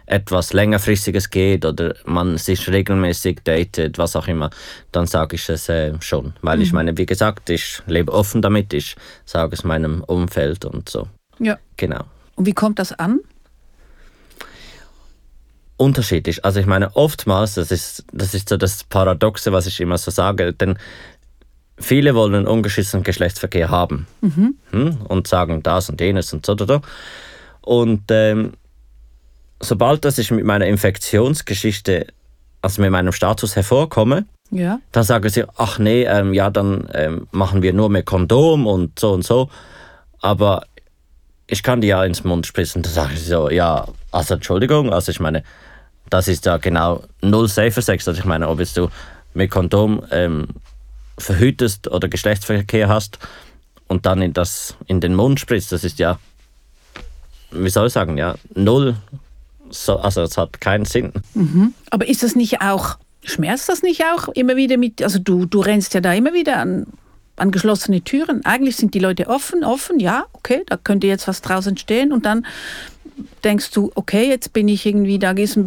etwas 0.07 0.53
längerfristiges 0.53 1.29
geht 1.29 1.65
oder 1.65 1.93
man 2.05 2.37
sich 2.37 2.67
regelmäßig 2.69 3.41
datet, 3.43 3.97
was 3.97 4.15
auch 4.15 4.27
immer, 4.27 4.49
dann 4.91 5.05
sage 5.05 5.35
ich 5.35 5.47
es 5.47 5.69
äh, 5.69 5.93
schon. 5.99 6.33
Weil 6.41 6.61
ich 6.61 6.73
meine, 6.73 6.97
wie 6.97 7.05
gesagt, 7.05 7.49
ich 7.49 7.81
lebe 7.85 8.11
offen 8.11 8.41
damit, 8.41 8.73
ich 8.73 8.95
sage 9.25 9.53
es 9.53 9.63
meinem 9.63 10.03
Umfeld 10.03 10.65
und 10.65 10.89
so. 10.89 11.07
Ja. 11.39 11.59
Genau. 11.75 12.05
Und 12.35 12.45
wie 12.45 12.53
kommt 12.53 12.79
das 12.79 12.93
an? 12.93 13.19
unterschiedlich. 15.77 16.43
Also 16.43 16.59
ich 16.59 16.65
meine, 16.65 16.95
oftmals, 16.95 17.53
das 17.53 17.71
ist, 17.71 18.03
das 18.11 18.33
ist 18.33 18.49
so 18.49 18.57
das 18.57 18.83
Paradoxe, 18.83 19.51
was 19.51 19.67
ich 19.67 19.79
immer 19.79 19.97
so 19.97 20.11
sage, 20.11 20.51
denn 20.53 20.77
viele 21.79 22.15
wollen 22.15 22.47
ungeschützten 22.47 23.03
Geschlechtsverkehr 23.03 23.69
haben 23.69 24.07
hm? 24.21 24.97
und 25.07 25.27
sagen 25.27 25.61
das 25.63 25.89
und 25.89 26.01
jenes 26.01 26.33
und 26.33 26.45
so. 26.45 26.57
so, 26.57 26.65
so. 26.65 26.81
Und 27.61 28.03
ähm, 28.09 28.53
sobald 29.59 30.05
dass 30.05 30.17
ich 30.17 30.31
mit 30.31 30.45
meiner 30.45 30.65
Infektionsgeschichte, 30.67 32.07
also 32.61 32.81
mit 32.81 32.91
meinem 32.91 33.11
Status 33.11 33.55
hervorkomme, 33.55 34.25
Ja. 34.51 34.79
dann 34.91 35.03
sagen 35.03 35.29
sie, 35.29 35.43
ach 35.57 35.79
nee, 35.79 36.03
ähm, 36.03 36.33
ja, 36.33 36.49
dann 36.49 36.87
ähm, 36.93 37.27
machen 37.31 37.61
wir 37.61 37.73
nur 37.73 37.89
mit 37.89 38.05
Kondom 38.05 38.65
und 38.67 38.99
so 38.99 39.11
und 39.13 39.23
so. 39.23 39.49
Aber 40.21 40.65
ich 41.47 41.63
kann 41.63 41.81
die 41.81 41.87
ja 41.87 42.03
ins 42.03 42.23
Mund 42.23 42.45
spritzen. 42.45 42.81
Da 42.81 42.89
sage 42.89 43.13
ich 43.13 43.25
so, 43.25 43.49
ja, 43.49 43.87
also 44.11 44.33
Entschuldigung, 44.35 44.91
also 44.91 45.11
ich 45.11 45.19
meine, 45.19 45.43
das 46.09 46.27
ist 46.27 46.45
ja 46.45 46.57
genau 46.57 47.03
null 47.21 47.47
safer 47.47 47.81
Sex. 47.81 48.07
Also 48.07 48.19
ich 48.19 48.25
meine, 48.25 48.47
ob 48.47 48.59
jetzt 48.59 48.77
du 48.77 48.89
mit 49.33 49.51
Kondom 49.51 50.03
ähm, 50.11 50.47
verhütest 51.17 51.87
oder 51.89 52.07
Geschlechtsverkehr 52.07 52.87
hast 52.89 53.19
und 53.87 54.05
dann 54.05 54.21
in, 54.21 54.33
das, 54.33 54.75
in 54.87 54.99
den 55.01 55.15
Mund 55.15 55.39
spritzt, 55.39 55.71
das 55.71 55.83
ist 55.83 55.99
ja, 55.99 56.19
wie 57.51 57.69
soll 57.69 57.87
ich 57.87 57.93
sagen, 57.93 58.17
ja, 58.17 58.35
null. 58.55 58.95
So, 59.69 59.97
also 59.97 60.21
es 60.21 60.37
hat 60.37 60.61
keinen 60.61 60.85
Sinn. 60.85 61.11
Aber 61.89 62.07
ist 62.07 62.23
das 62.23 62.35
nicht 62.35 62.61
auch, 62.61 62.97
schmerzt 63.23 63.69
das 63.69 63.83
nicht 63.83 64.03
auch 64.03 64.29
immer 64.29 64.55
wieder 64.55 64.77
mit, 64.77 65.01
also 65.01 65.19
du, 65.19 65.45
du 65.45 65.59
rennst 65.59 65.93
ja 65.93 66.01
da 66.01 66.13
immer 66.13 66.33
wieder 66.33 66.57
an, 66.57 66.87
an 67.35 67.51
geschlossene 67.51 68.01
Türen. 68.01 68.45
Eigentlich 68.45 68.75
sind 68.75 68.93
die 68.93 68.99
Leute 68.99 69.27
offen, 69.27 69.63
offen, 69.63 69.99
ja, 69.99 70.25
okay, 70.33 70.63
da 70.67 70.77
könnte 70.77 71.07
jetzt 71.07 71.27
was 71.27 71.41
draus 71.41 71.67
entstehen 71.67 72.11
und 72.11 72.25
dann 72.25 72.45
denkst 73.43 73.71
du, 73.71 73.91
okay, 73.95 74.27
jetzt 74.29 74.53
bin 74.53 74.67
ich 74.67 74.85
irgendwie, 74.85 75.19
da 75.19 75.31
ist 75.31 75.55
ein 75.55 75.65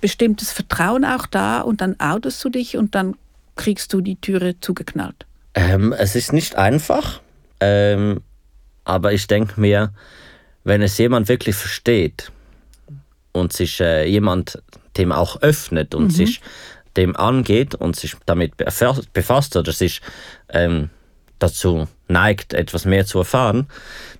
bestimmtes 0.00 0.52
Vertrauen 0.52 1.04
auch 1.04 1.26
da 1.26 1.60
und 1.60 1.80
dann 1.80 1.98
outest 2.00 2.42
du 2.44 2.48
dich 2.48 2.76
und 2.76 2.94
dann 2.94 3.16
kriegst 3.56 3.92
du 3.92 4.00
die 4.00 4.16
Türe 4.16 4.60
zugeknallt. 4.60 5.26
Ähm, 5.54 5.92
es 5.92 6.14
ist 6.14 6.32
nicht 6.32 6.56
einfach, 6.56 7.20
ähm, 7.60 8.20
aber 8.84 9.12
ich 9.12 9.26
denke 9.26 9.60
mir, 9.60 9.92
wenn 10.64 10.82
es 10.82 10.98
jemand 10.98 11.28
wirklich 11.28 11.56
versteht 11.56 12.30
und 13.36 13.52
sich 13.52 13.80
äh, 13.80 14.08
jemand 14.08 14.60
dem 14.96 15.12
auch 15.12 15.40
öffnet 15.42 15.94
und 15.94 16.10
sich 16.10 16.40
dem 16.96 17.14
angeht 17.16 17.74
und 17.74 17.94
sich 17.96 18.16
damit 18.24 18.54
befa- 18.56 19.04
befasst 19.12 19.56
oder 19.56 19.72
sich 19.72 20.00
ähm, 20.48 20.88
dazu 21.38 21.86
neigt, 22.08 22.54
etwas 22.54 22.86
mehr 22.86 23.04
zu 23.04 23.18
erfahren, 23.18 23.66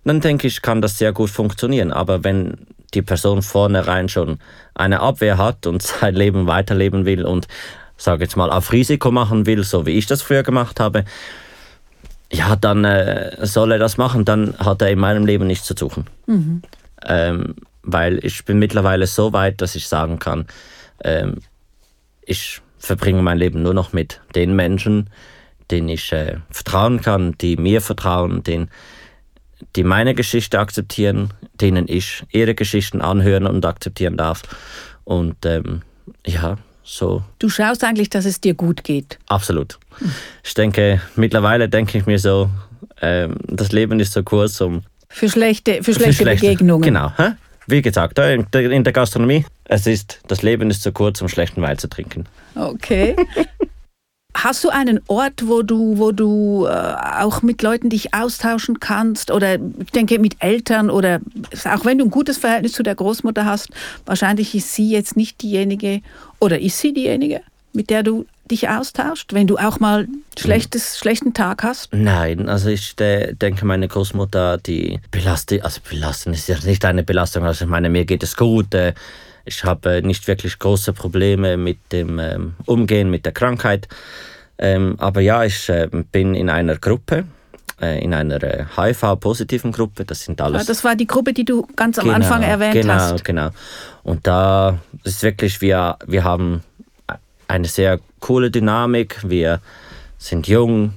dann 0.04 0.20
denke 0.20 0.46
ich, 0.46 0.60
kann 0.60 0.82
das 0.82 0.98
sehr 0.98 1.12
gut 1.12 1.30
funktionieren. 1.30 1.92
Aber 1.92 2.24
wenn 2.24 2.66
die 2.92 3.02
Person 3.02 3.40
vornherein 3.42 4.08
schon 4.08 4.38
eine 4.74 5.00
Abwehr 5.00 5.38
hat 5.38 5.66
und 5.66 5.82
sein 6.00 6.14
Leben 6.14 6.46
weiterleben 6.46 7.06
will 7.06 7.24
und, 7.24 7.48
sage 7.96 8.24
jetzt 8.24 8.36
mal, 8.36 8.50
auf 8.50 8.72
Risiko 8.72 9.10
machen 9.10 9.46
will, 9.46 9.64
so 9.64 9.86
wie 9.86 9.92
ich 9.92 10.06
das 10.06 10.20
früher 10.20 10.42
gemacht 10.42 10.78
habe, 10.78 11.04
ja, 12.30 12.56
dann 12.56 12.84
äh, 12.84 13.46
soll 13.46 13.72
er 13.72 13.78
das 13.78 13.96
machen, 13.96 14.24
dann 14.24 14.58
hat 14.58 14.82
er 14.82 14.90
in 14.90 14.98
meinem 14.98 15.24
Leben 15.24 15.46
nichts 15.46 15.64
zu 15.66 15.74
suchen. 15.78 16.06
Ähm, 17.06 17.54
weil 17.86 18.22
ich 18.24 18.44
bin 18.44 18.58
mittlerweile 18.58 19.06
so 19.06 19.32
weit, 19.32 19.60
dass 19.62 19.74
ich 19.76 19.88
sagen 19.88 20.18
kann, 20.18 20.46
ähm, 21.02 21.36
ich 22.22 22.60
verbringe 22.78 23.22
mein 23.22 23.38
Leben 23.38 23.62
nur 23.62 23.72
noch 23.74 23.92
mit 23.92 24.20
den 24.34 24.54
Menschen, 24.54 25.08
denen 25.70 25.88
ich 25.88 26.12
äh, 26.12 26.36
vertrauen 26.50 27.00
kann, 27.00 27.36
die 27.40 27.56
mir 27.56 27.80
vertrauen, 27.80 28.42
den, 28.42 28.68
die 29.76 29.84
meine 29.84 30.14
Geschichte 30.14 30.58
akzeptieren, 30.58 31.32
denen 31.54 31.86
ich 31.88 32.22
ihre 32.30 32.54
Geschichten 32.54 33.00
anhören 33.00 33.46
und 33.46 33.64
akzeptieren 33.64 34.16
darf. 34.16 34.42
Und 35.04 35.46
ähm, 35.46 35.82
ja, 36.26 36.58
so 36.82 37.22
Du 37.38 37.48
schaust 37.48 37.82
eigentlich, 37.84 38.10
dass 38.10 38.24
es 38.26 38.40
dir 38.40 38.54
gut 38.54 38.84
geht. 38.84 39.18
Absolut. 39.28 39.78
Ich 40.44 40.54
denke, 40.54 41.00
mittlerweile 41.16 41.68
denke 41.68 41.98
ich 41.98 42.06
mir 42.06 42.18
so, 42.18 42.50
ähm, 43.00 43.36
das 43.48 43.72
Leben 43.72 43.98
ist 44.00 44.12
so 44.12 44.22
kurz, 44.22 44.60
um 44.60 44.82
Für 45.08 45.28
schlechte, 45.28 45.76
für 45.76 45.84
für 45.84 45.94
schlechte 45.94 46.22
schlechte- 46.24 46.46
Begegnungen. 46.46 46.82
Genau. 46.82 47.12
Hä? 47.16 47.32
Wie 47.66 47.82
gesagt, 47.82 48.18
in 48.18 48.84
der 48.84 48.92
Gastronomie, 48.92 49.44
es 49.64 49.86
ist, 49.86 50.20
das 50.28 50.42
Leben 50.42 50.70
ist 50.70 50.82
zu 50.82 50.92
kurz, 50.92 51.20
um 51.20 51.28
schlechten 51.28 51.62
Wein 51.62 51.78
zu 51.78 51.88
trinken. 51.88 52.26
Okay. 52.54 53.16
Hast 54.36 54.64
du 54.64 54.68
einen 54.68 55.00
Ort, 55.06 55.48
wo 55.48 55.62
du, 55.62 55.96
wo 55.96 56.12
du 56.12 56.66
äh, 56.66 56.70
auch 56.70 57.40
mit 57.40 57.62
Leuten 57.62 57.88
dich 57.88 58.12
austauschen 58.12 58.80
kannst? 58.80 59.30
Oder 59.30 59.54
ich 59.54 59.90
denke 59.92 60.18
mit 60.18 60.36
Eltern 60.40 60.90
oder 60.90 61.20
auch 61.64 61.86
wenn 61.86 61.96
du 61.96 62.04
ein 62.04 62.10
gutes 62.10 62.36
Verhältnis 62.36 62.72
zu 62.72 62.82
der 62.82 62.94
Großmutter 62.94 63.46
hast, 63.46 63.70
wahrscheinlich 64.04 64.54
ist 64.54 64.74
sie 64.74 64.90
jetzt 64.90 65.16
nicht 65.16 65.40
diejenige 65.40 66.02
oder 66.38 66.60
ist 66.60 66.78
sie 66.78 66.92
diejenige, 66.92 67.40
mit 67.72 67.88
der 67.88 68.02
du 68.02 68.26
dich 68.50 68.68
austauscht, 68.68 69.32
wenn 69.32 69.46
du 69.46 69.58
auch 69.58 69.80
mal 69.80 70.06
schlechtes, 70.38 70.98
schlechten 70.98 71.34
Tag 71.34 71.62
hast? 71.62 71.92
Nein, 71.92 72.48
also 72.48 72.68
ich 72.68 72.98
äh, 73.00 73.34
denke, 73.34 73.64
meine 73.64 73.88
Großmutter, 73.88 74.58
die 74.58 75.00
belastet, 75.10 75.62
also 75.64 75.80
belasten 75.88 76.32
ist 76.32 76.48
ja 76.48 76.56
nicht 76.64 76.84
eine 76.84 77.02
Belastung, 77.02 77.44
also 77.44 77.64
ich 77.64 77.70
meine, 77.70 77.88
mir 77.88 78.04
geht 78.04 78.22
es 78.22 78.36
gut. 78.36 78.74
Äh, 78.74 78.94
ich 79.44 79.64
habe 79.64 80.02
nicht 80.02 80.26
wirklich 80.26 80.58
große 80.58 80.92
Probleme 80.92 81.56
mit 81.56 81.78
dem 81.92 82.18
ähm, 82.18 82.54
Umgehen 82.66 83.10
mit 83.10 83.24
der 83.24 83.32
Krankheit. 83.32 83.88
Ähm, 84.58 84.96
aber 84.98 85.20
ja, 85.20 85.44
ich 85.44 85.68
äh, 85.68 85.88
bin 86.10 86.34
in 86.34 86.50
einer 86.50 86.76
Gruppe, 86.76 87.24
äh, 87.80 88.02
in 88.02 88.12
einer 88.12 88.42
äh, 88.42 88.64
HIV-positiven 88.76 89.70
Gruppe. 89.70 90.04
Das 90.04 90.24
sind 90.24 90.40
alles. 90.40 90.62
Ja, 90.62 90.66
das 90.66 90.82
war 90.82 90.96
die 90.96 91.06
Gruppe, 91.06 91.32
die 91.32 91.44
du 91.44 91.66
ganz 91.76 91.98
am 91.98 92.06
genau, 92.06 92.16
Anfang 92.16 92.42
erwähnt 92.42 92.72
genau, 92.72 92.94
hast. 92.94 93.24
Genau, 93.24 93.50
genau. 93.50 93.56
Und 94.02 94.26
da 94.26 94.78
ist 95.04 95.22
wirklich, 95.22 95.60
wir, 95.60 95.96
wir 96.06 96.24
haben 96.24 96.62
eine 97.48 97.68
sehr 97.68 98.00
coole 98.20 98.50
Dynamik. 98.50 99.20
Wir 99.28 99.60
sind 100.18 100.48
jung, 100.48 100.94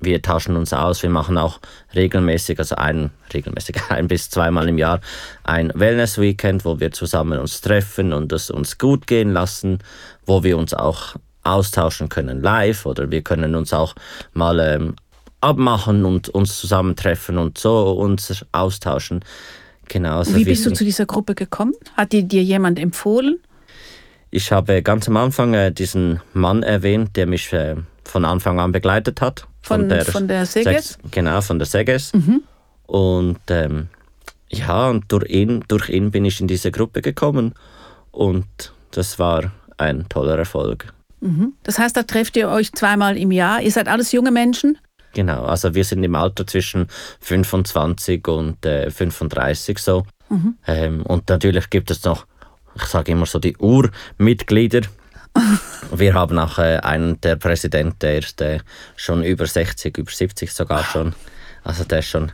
wir 0.00 0.22
tauschen 0.22 0.56
uns 0.56 0.72
aus, 0.72 1.02
wir 1.02 1.10
machen 1.10 1.38
auch 1.38 1.60
regelmäßig, 1.94 2.58
also 2.58 2.76
ein, 2.76 3.10
regelmäßig 3.32 3.76
ein 3.88 4.08
bis 4.08 4.30
zweimal 4.30 4.68
im 4.68 4.78
Jahr 4.78 5.00
ein 5.44 5.72
Wellness-Weekend, 5.74 6.64
wo 6.64 6.80
wir 6.80 6.92
zusammen 6.92 7.38
uns 7.38 7.60
treffen 7.60 8.12
und 8.12 8.32
es 8.32 8.50
uns 8.50 8.78
gut 8.78 9.06
gehen 9.06 9.32
lassen, 9.32 9.78
wo 10.24 10.42
wir 10.42 10.58
uns 10.58 10.74
auch 10.74 11.16
austauschen 11.42 12.08
können 12.08 12.42
live 12.42 12.86
oder 12.86 13.10
wir 13.10 13.22
können 13.22 13.54
uns 13.54 13.72
auch 13.72 13.94
mal 14.32 14.58
ähm, 14.58 14.96
abmachen 15.40 16.04
und 16.04 16.28
uns 16.28 16.58
zusammentreffen 16.58 17.38
und 17.38 17.56
so 17.56 17.92
uns 17.92 18.44
austauschen. 18.52 19.20
Genau. 19.88 20.18
Also 20.18 20.34
Wie 20.34 20.44
bist 20.44 20.66
du 20.66 20.72
zu 20.72 20.84
dieser 20.84 21.06
Gruppe 21.06 21.34
gekommen? 21.34 21.72
Hat 21.96 22.12
dir, 22.12 22.24
dir 22.24 22.42
jemand 22.42 22.78
empfohlen? 22.80 23.38
Ich 24.30 24.52
habe 24.52 24.82
ganz 24.82 25.08
am 25.08 25.16
Anfang 25.16 25.54
äh, 25.54 25.72
diesen 25.72 26.20
Mann 26.32 26.62
erwähnt, 26.62 27.16
der 27.16 27.26
mich 27.26 27.52
äh, 27.52 27.76
von 28.04 28.24
Anfang 28.24 28.60
an 28.60 28.72
begleitet 28.72 29.20
hat. 29.20 29.46
Von, 29.62 29.80
von 29.80 29.88
der, 29.88 30.04
von 30.04 30.28
der 30.28 30.46
Seges? 30.46 30.98
genau, 31.10 31.40
von 31.40 31.58
der 31.58 31.66
Seges. 31.66 32.12
Mhm. 32.12 32.42
Und 32.86 33.40
ähm, 33.48 33.88
ja, 34.48 34.88
und 34.88 35.10
durch 35.10 35.28
ihn, 35.28 35.64
durch 35.68 35.88
ihn 35.88 36.10
bin 36.10 36.24
ich 36.24 36.40
in 36.40 36.46
diese 36.46 36.70
Gruppe 36.70 37.02
gekommen 37.02 37.54
und 38.12 38.72
das 38.92 39.18
war 39.18 39.50
ein 39.76 40.08
toller 40.08 40.38
Erfolg. 40.38 40.92
Mhm. 41.20 41.54
Das 41.62 41.78
heißt, 41.78 41.96
da 41.96 42.02
trefft 42.02 42.36
ihr 42.36 42.48
euch 42.48 42.72
zweimal 42.72 43.16
im 43.16 43.32
Jahr. 43.32 43.60
Ihr 43.60 43.72
seid 43.72 43.88
alles 43.88 44.12
junge 44.12 44.30
Menschen? 44.30 44.78
Genau, 45.12 45.44
also 45.44 45.74
wir 45.74 45.84
sind 45.84 46.04
im 46.04 46.14
Alter 46.14 46.46
zwischen 46.46 46.88
25 47.20 48.26
und 48.28 48.64
äh, 48.66 48.90
35 48.90 49.78
so. 49.78 50.04
Mhm. 50.28 50.56
Ähm, 50.66 51.02
und 51.02 51.28
natürlich 51.28 51.70
gibt 51.70 51.90
es 51.90 52.04
noch, 52.04 52.26
ich 52.76 52.84
sage 52.84 53.12
immer 53.12 53.26
so, 53.26 53.38
die 53.38 53.56
Urmitglieder. 53.56 54.82
wir 55.92 56.14
haben 56.14 56.38
auch 56.38 56.58
äh, 56.58 56.78
einen, 56.78 57.20
der 57.20 57.36
Präsident, 57.36 58.02
der 58.02 58.18
ist 58.18 58.40
äh, 58.40 58.60
schon 58.96 59.22
über 59.22 59.46
60, 59.46 59.96
über 59.98 60.10
70 60.10 60.52
sogar 60.52 60.84
schon. 60.84 61.14
Also 61.64 61.84
der 61.84 61.98
ist 61.98 62.08
schon 62.08 62.32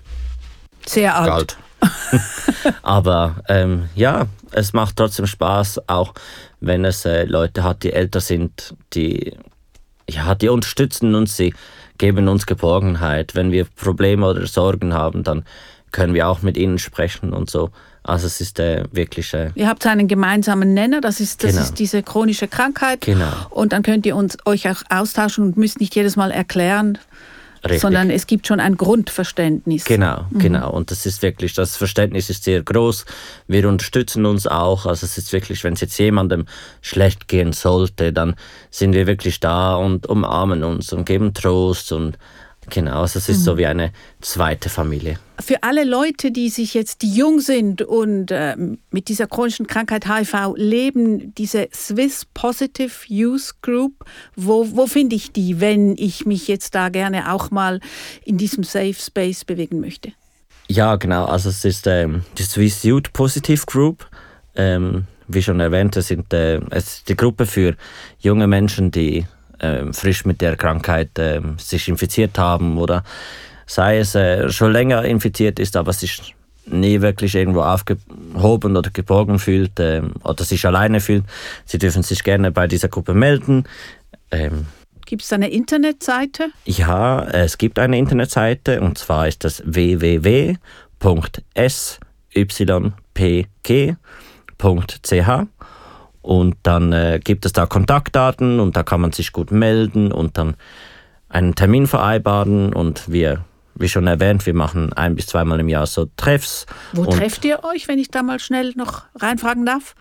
sehr 0.86 1.16
alt. 1.16 1.30
alt. 1.30 1.56
Aber 2.82 3.36
ähm, 3.48 3.88
ja, 3.94 4.26
es 4.52 4.72
macht 4.72 4.96
trotzdem 4.96 5.26
Spaß, 5.26 5.88
auch 5.88 6.14
wenn 6.60 6.84
es 6.84 7.04
äh, 7.04 7.24
Leute 7.24 7.64
hat, 7.64 7.82
die 7.82 7.92
älter 7.92 8.20
sind, 8.20 8.74
die, 8.92 9.36
ja, 10.08 10.34
die 10.34 10.48
unterstützen 10.48 11.14
uns, 11.14 11.36
sie 11.36 11.54
geben 11.98 12.28
uns 12.28 12.46
Geborgenheit. 12.46 13.34
Wenn 13.34 13.50
wir 13.50 13.64
Probleme 13.64 14.26
oder 14.26 14.46
Sorgen 14.46 14.94
haben, 14.94 15.24
dann 15.24 15.44
können 15.90 16.14
wir 16.14 16.28
auch 16.28 16.42
mit 16.42 16.56
ihnen 16.56 16.78
sprechen 16.78 17.32
und 17.32 17.50
so. 17.50 17.70
Also 18.04 18.26
es 18.26 18.40
ist 18.40 18.58
äh, 18.58 18.84
wirklich... 18.92 19.32
Äh 19.32 19.50
ihr 19.54 19.68
habt 19.68 19.86
einen 19.86 20.08
gemeinsamen 20.08 20.74
Nenner, 20.74 21.00
das 21.00 21.20
ist, 21.20 21.44
das 21.44 21.52
genau. 21.52 21.62
ist 21.62 21.78
diese 21.78 22.02
chronische 22.02 22.48
Krankheit. 22.48 23.02
Genau. 23.02 23.30
Und 23.50 23.72
dann 23.72 23.82
könnt 23.82 24.06
ihr 24.06 24.16
uns, 24.16 24.36
euch 24.44 24.68
auch 24.68 24.82
austauschen 24.90 25.44
und 25.44 25.56
müsst 25.56 25.80
nicht 25.80 25.94
jedes 25.94 26.16
Mal 26.16 26.30
erklären, 26.30 26.98
Richtig. 27.64 27.80
sondern 27.80 28.10
es 28.10 28.26
gibt 28.26 28.48
schon 28.48 28.58
ein 28.58 28.76
Grundverständnis. 28.76 29.84
Genau, 29.84 30.26
mhm. 30.30 30.38
genau. 30.40 30.70
Und 30.72 30.90
das 30.90 31.06
ist 31.06 31.22
wirklich, 31.22 31.54
das 31.54 31.76
Verständnis 31.76 32.28
ist 32.28 32.42
sehr 32.42 32.60
groß. 32.62 33.04
Wir 33.46 33.68
unterstützen 33.68 34.26
uns 34.26 34.48
auch. 34.48 34.84
Also 34.84 35.06
es 35.06 35.16
ist 35.16 35.32
wirklich, 35.32 35.62
wenn 35.62 35.74
es 35.74 35.80
jetzt 35.80 35.96
jemandem 35.98 36.46
schlecht 36.80 37.28
gehen 37.28 37.52
sollte, 37.52 38.12
dann 38.12 38.34
sind 38.70 38.94
wir 38.94 39.06
wirklich 39.06 39.38
da 39.38 39.76
und 39.76 40.06
umarmen 40.06 40.64
uns 40.64 40.92
und 40.92 41.04
geben 41.04 41.34
Trost 41.34 41.92
und 41.92 42.18
Genau, 42.70 43.00
also 43.00 43.18
es 43.18 43.28
ist 43.28 43.40
mhm. 43.40 43.44
so 43.44 43.58
wie 43.58 43.66
eine 43.66 43.92
zweite 44.20 44.68
Familie. 44.68 45.18
Für 45.40 45.62
alle 45.64 45.84
Leute, 45.84 46.30
die 46.30 46.48
sich 46.48 46.74
jetzt, 46.74 47.02
die 47.02 47.12
jung 47.12 47.40
sind 47.40 47.82
und 47.82 48.30
äh, 48.30 48.56
mit 48.90 49.08
dieser 49.08 49.26
chronischen 49.26 49.66
Krankheit 49.66 50.06
HIV 50.06 50.54
leben, 50.54 51.34
diese 51.34 51.68
Swiss 51.74 52.24
Positive 52.32 52.92
Youth 53.08 53.54
Group, 53.62 54.04
wo, 54.36 54.68
wo 54.72 54.86
finde 54.86 55.16
ich 55.16 55.32
die, 55.32 55.60
wenn 55.60 55.96
ich 55.96 56.24
mich 56.24 56.46
jetzt 56.46 56.74
da 56.76 56.88
gerne 56.88 57.32
auch 57.32 57.50
mal 57.50 57.80
in 58.24 58.38
diesem 58.38 58.62
Safe 58.62 58.94
Space 58.94 59.44
bewegen 59.44 59.80
möchte? 59.80 60.12
Ja, 60.68 60.94
genau, 60.96 61.24
also 61.24 61.48
es 61.48 61.64
ist 61.64 61.86
ähm, 61.88 62.22
die 62.38 62.44
Swiss 62.44 62.84
Youth 62.84 63.12
Positive 63.12 63.66
Group. 63.66 64.06
Ähm, 64.54 65.06
wie 65.28 65.42
schon 65.42 65.60
erwähnt, 65.60 65.96
es, 65.96 66.08
sind, 66.08 66.32
äh, 66.32 66.60
es 66.70 66.94
ist 66.94 67.08
die 67.08 67.16
Gruppe 67.16 67.46
für 67.46 67.74
junge 68.20 68.46
Menschen, 68.46 68.90
die 68.90 69.26
äh, 69.62 69.92
frisch 69.92 70.24
mit 70.24 70.40
der 70.40 70.56
Krankheit 70.56 71.18
äh, 71.18 71.40
sich 71.58 71.88
infiziert 71.88 72.38
haben 72.38 72.78
oder 72.78 73.04
sei 73.66 73.98
es 73.98 74.14
äh, 74.14 74.50
schon 74.50 74.72
länger 74.72 75.04
infiziert 75.04 75.58
ist, 75.58 75.76
aber 75.76 75.92
sich 75.92 76.34
nie 76.66 77.00
wirklich 77.00 77.34
irgendwo 77.34 77.62
aufgehoben 77.62 78.76
oder 78.76 78.90
geborgen 78.90 79.38
fühlt 79.38 79.80
äh, 79.80 80.02
oder 80.22 80.44
sich 80.44 80.66
alleine 80.66 81.00
fühlt. 81.00 81.24
Sie 81.64 81.78
dürfen 81.78 82.02
sich 82.02 82.22
gerne 82.22 82.52
bei 82.52 82.66
dieser 82.66 82.88
Gruppe 82.88 83.14
melden. 83.14 83.64
Ähm, 84.30 84.66
Gibt 85.06 85.22
es 85.22 85.32
eine 85.32 85.50
Internetseite? 85.50 86.50
Ja, 86.64 87.24
es 87.24 87.58
gibt 87.58 87.78
eine 87.78 87.98
Internetseite 87.98 88.80
und 88.80 88.98
zwar 88.98 89.28
ist 89.28 89.44
das 89.44 89.62
www.sypg.ch 89.66 90.58
und 96.22 96.56
dann 96.62 96.92
äh, 96.92 97.20
gibt 97.22 97.44
es 97.44 97.52
da 97.52 97.66
Kontaktdaten 97.66 98.60
und 98.60 98.76
da 98.76 98.84
kann 98.84 99.00
man 99.00 99.12
sich 99.12 99.32
gut 99.32 99.50
melden 99.50 100.12
und 100.12 100.38
dann 100.38 100.54
einen 101.28 101.54
Termin 101.54 101.86
vereinbaren. 101.86 102.72
Und 102.72 103.10
wir, 103.10 103.44
wie 103.74 103.88
schon 103.88 104.06
erwähnt, 104.06 104.46
wir 104.46 104.54
machen 104.54 104.92
ein 104.92 105.16
bis 105.16 105.26
zweimal 105.26 105.58
im 105.60 105.68
Jahr 105.68 105.86
so 105.86 106.06
Treffs. 106.16 106.66
Wo 106.92 107.06
trefft 107.06 107.44
ihr 107.44 107.64
euch, 107.64 107.88
wenn 107.88 107.98
ich 107.98 108.10
da 108.10 108.22
mal 108.22 108.38
schnell 108.38 108.72
noch 108.76 109.02
reinfragen 109.16 109.66
darf? 109.66 109.94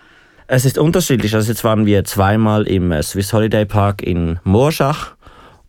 Es 0.47 0.65
ist 0.65 0.77
unterschiedlich. 0.77 1.34
Also 1.34 1.49
jetzt 1.49 1.63
waren 1.63 1.86
wir 1.86 2.03
zweimal 2.03 2.67
im 2.67 2.91
äh, 2.91 3.01
Swiss 3.01 3.34
Holiday 3.34 3.65
Park 3.65 4.03
in 4.03 4.39
Morschach 4.43 5.15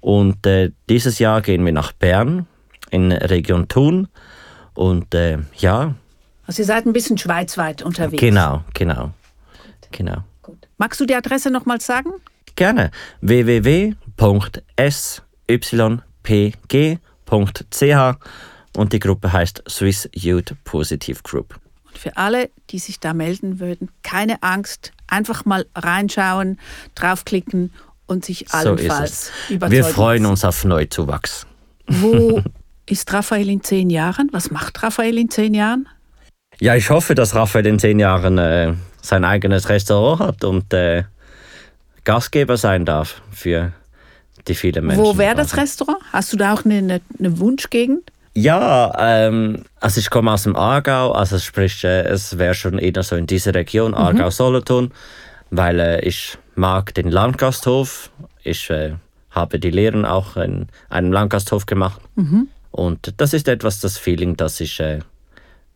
und 0.00 0.44
äh, 0.46 0.72
dieses 0.88 1.18
Jahr 1.18 1.40
gehen 1.40 1.64
wir 1.64 1.72
nach 1.72 1.92
Bern 1.92 2.46
in 2.90 3.10
Region 3.12 3.68
Thun. 3.68 4.08
Und 4.74 5.14
äh, 5.14 5.38
ja. 5.56 5.94
Also 6.46 6.62
ihr 6.62 6.66
seid 6.66 6.84
ein 6.84 6.92
bisschen 6.92 7.16
schweizweit 7.16 7.82
unterwegs. 7.82 8.20
Genau, 8.20 8.64
genau. 8.74 9.12
Genau. 9.92 10.24
Gut. 10.42 10.68
Magst 10.78 11.00
du 11.00 11.07
die 11.07 11.14
Adresse 11.14 11.50
nochmal 11.50 11.81
sagen? 11.81 12.11
Gerne. 12.57 12.90
www.sypg.ch 13.20 13.87
und 18.76 18.92
die 18.92 18.98
Gruppe 18.98 19.33
heißt 19.33 19.62
Swiss 19.68 20.09
Youth 20.14 20.55
Positive 20.64 21.20
Group. 21.22 21.59
Und 21.87 21.98
für 21.98 22.16
alle, 22.16 22.50
die 22.70 22.78
sich 22.78 23.00
da 23.00 23.14
melden 23.14 23.61
würden, 23.61 23.90
keine 24.02 24.42
Angst, 24.42 24.92
einfach 25.07 25.44
mal 25.44 25.66
reinschauen, 25.74 26.59
draufklicken 26.94 27.70
und 28.07 28.24
sich 28.24 28.52
allenfalls 28.52 29.31
so 29.48 29.55
überzeugen. 29.55 29.72
Wir 29.72 29.85
freuen 29.85 30.26
uns 30.26 30.44
auf 30.44 30.64
Neuzuwachs. 30.64 31.46
Wo 31.87 32.42
ist 32.87 33.12
Raphael 33.12 33.48
in 33.48 33.62
zehn 33.62 33.90
Jahren? 33.90 34.28
Was 34.33 34.50
macht 34.50 34.83
Raphael 34.83 35.18
in 35.18 35.31
zehn 35.31 35.55
Jahren? 35.55 35.88
Ja, 36.61 36.76
ich 36.76 36.90
hoffe, 36.90 37.14
dass 37.14 37.35
Raphael 37.35 37.66
in 37.66 37.78
zehn 37.78 37.98
Jahren 37.98 38.38
äh, 38.38 38.74
sein 39.02 39.24
eigenes 39.24 39.68
Restaurant 39.68 40.20
hat 40.20 40.44
und 40.44 40.72
äh, 40.72 41.04
Gastgeber 42.04 42.56
sein 42.56 42.86
darf 42.86 43.20
für 43.30 43.72
die 44.48 44.54
vielen 44.54 44.86
Menschen. 44.86 45.04
Wo 45.04 45.18
wäre 45.18 45.34
das 45.34 45.56
Restaurant? 45.56 45.98
Hast 46.12 46.32
du 46.32 46.36
da 46.36 46.54
auch 46.54 46.64
eine, 46.64 46.78
eine, 46.78 47.00
eine 47.18 47.38
Wunschgegend? 47.38 48.10
Ja, 48.34 48.92
ähm, 48.98 49.64
also 49.78 50.00
ich 50.00 50.08
komme 50.08 50.32
aus 50.32 50.44
dem 50.44 50.56
Aargau, 50.56 51.12
also 51.12 51.38
sprich, 51.38 51.84
äh, 51.84 52.02
es 52.04 52.38
wäre 52.38 52.54
schon 52.54 52.78
eher 52.78 53.02
so 53.02 53.14
in 53.14 53.26
dieser 53.26 53.54
Region, 53.54 53.90
mhm. 53.90 53.98
Aargau-Solothurn, 53.98 54.90
weil 55.50 55.78
äh, 55.78 56.00
ich 56.00 56.38
mag 56.54 56.94
den 56.94 57.10
Landgasthof. 57.10 58.10
Ich 58.42 58.70
äh, 58.70 58.94
habe 59.30 59.58
die 59.58 59.70
Lehren 59.70 60.06
auch 60.06 60.36
in 60.36 60.68
einem 60.88 61.12
Landgasthof 61.12 61.66
gemacht. 61.66 62.00
Mhm. 62.14 62.48
Und 62.70 63.14
das 63.18 63.34
ist 63.34 63.48
etwas, 63.48 63.80
das 63.80 63.98
Feeling, 63.98 64.36
das 64.36 64.60
ich 64.60 64.80
äh, 64.80 65.00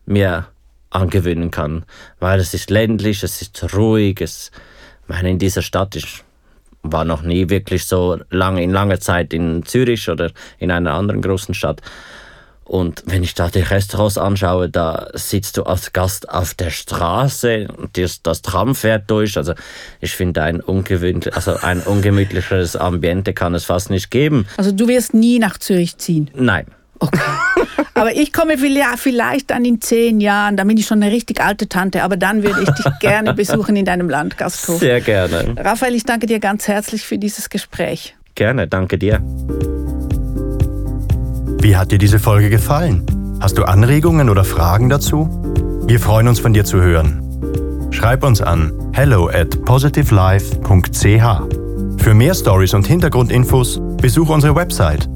mir 0.07 0.47
angewöhnen 0.89 1.51
kann. 1.51 1.83
Weil 2.19 2.39
es 2.39 2.53
ist 2.53 2.69
ländlich, 2.69 3.23
es 3.23 3.41
ist 3.41 3.73
ruhig, 3.73 4.21
es, 4.21 4.51
ich 5.03 5.09
meine, 5.09 5.29
in 5.29 5.39
dieser 5.39 5.61
Stadt 5.61 5.95
ich 5.95 6.23
war 6.83 7.05
noch 7.05 7.21
nie 7.21 7.49
wirklich 7.49 7.85
so 7.85 8.17
lange 8.29 8.63
in 8.63 8.71
langer 8.71 8.99
Zeit 8.99 9.33
in 9.33 9.65
Zürich 9.65 10.09
oder 10.09 10.31
in 10.59 10.71
einer 10.71 10.93
anderen 10.93 11.21
großen 11.21 11.53
Stadt. 11.53 11.81
Und 12.67 13.03
wenn 13.05 13.23
ich 13.23 13.33
da 13.33 13.47
die 13.47 13.61
Restaurants 13.61 14.17
anschaue, 14.17 14.69
da 14.69 15.07
sitzt 15.13 15.55
du 15.55 15.63
als 15.63 15.93
Gast 15.93 16.29
auf 16.29 16.53
der 16.53 16.69
Straße, 16.69 17.67
das, 17.93 18.21
das 18.21 18.41
Tram 18.41 18.75
fährt 18.75 19.09
durch. 19.09 19.37
Also 19.37 19.53
ich 20.01 20.11
finde, 20.11 20.43
ein, 20.43 20.59
ungewöhnlich, 20.59 21.33
also 21.33 21.55
ein 21.55 21.79
ungemütlicheres 21.81 22.75
Ambiente 22.75 23.33
kann 23.33 23.55
es 23.55 23.63
fast 23.63 23.89
nicht 23.89 24.11
geben. 24.11 24.47
Also 24.57 24.73
du 24.73 24.89
wirst 24.89 25.13
nie 25.13 25.39
nach 25.39 25.57
Zürich 25.57 25.97
ziehen? 25.97 26.29
Nein. 26.33 26.67
Okay. 26.99 27.19
Aber 27.97 28.15
ich 28.15 28.31
komme 28.31 28.57
vielleicht 28.57 29.49
dann 29.49 29.65
in 29.65 29.81
zehn 29.81 30.19
Jahren, 30.19 30.57
da 30.57 30.63
bin 30.63 30.77
ich 30.77 30.85
schon 30.85 31.01
eine 31.01 31.11
richtig 31.11 31.41
alte 31.41 31.67
Tante, 31.67 32.03
aber 32.03 32.17
dann 32.17 32.43
würde 32.43 32.61
ich 32.61 32.69
dich 32.69 32.85
gerne 32.99 33.33
besuchen 33.33 33.75
in 33.75 33.85
deinem 33.85 34.09
Landgasthof. 34.09 34.79
Sehr 34.79 35.01
gerne. 35.01 35.55
Raphael, 35.57 35.95
ich 35.95 36.03
danke 36.03 36.27
dir 36.27 36.39
ganz 36.39 36.67
herzlich 36.67 37.03
für 37.03 37.17
dieses 37.17 37.49
Gespräch. 37.49 38.15
Gerne, 38.35 38.67
danke 38.67 38.97
dir. 38.97 39.21
Wie 41.59 41.75
hat 41.75 41.91
dir 41.91 41.97
diese 41.97 42.19
Folge 42.19 42.49
gefallen? 42.49 43.05
Hast 43.39 43.57
du 43.57 43.63
Anregungen 43.63 44.29
oder 44.29 44.43
Fragen 44.43 44.89
dazu? 44.89 45.29
Wir 45.87 45.99
freuen 45.99 46.27
uns 46.27 46.39
von 46.39 46.53
dir 46.53 46.65
zu 46.65 46.81
hören. 46.81 47.23
Schreib 47.91 48.23
uns 48.23 48.41
an 48.41 48.73
hello 48.93 49.29
at 49.29 49.63
positivelife.ch. 49.65 52.03
Für 52.03 52.13
mehr 52.13 52.33
Stories 52.33 52.73
und 52.73 52.87
Hintergrundinfos 52.87 53.81
besuche 53.97 54.33
unsere 54.33 54.55
Website 54.55 55.09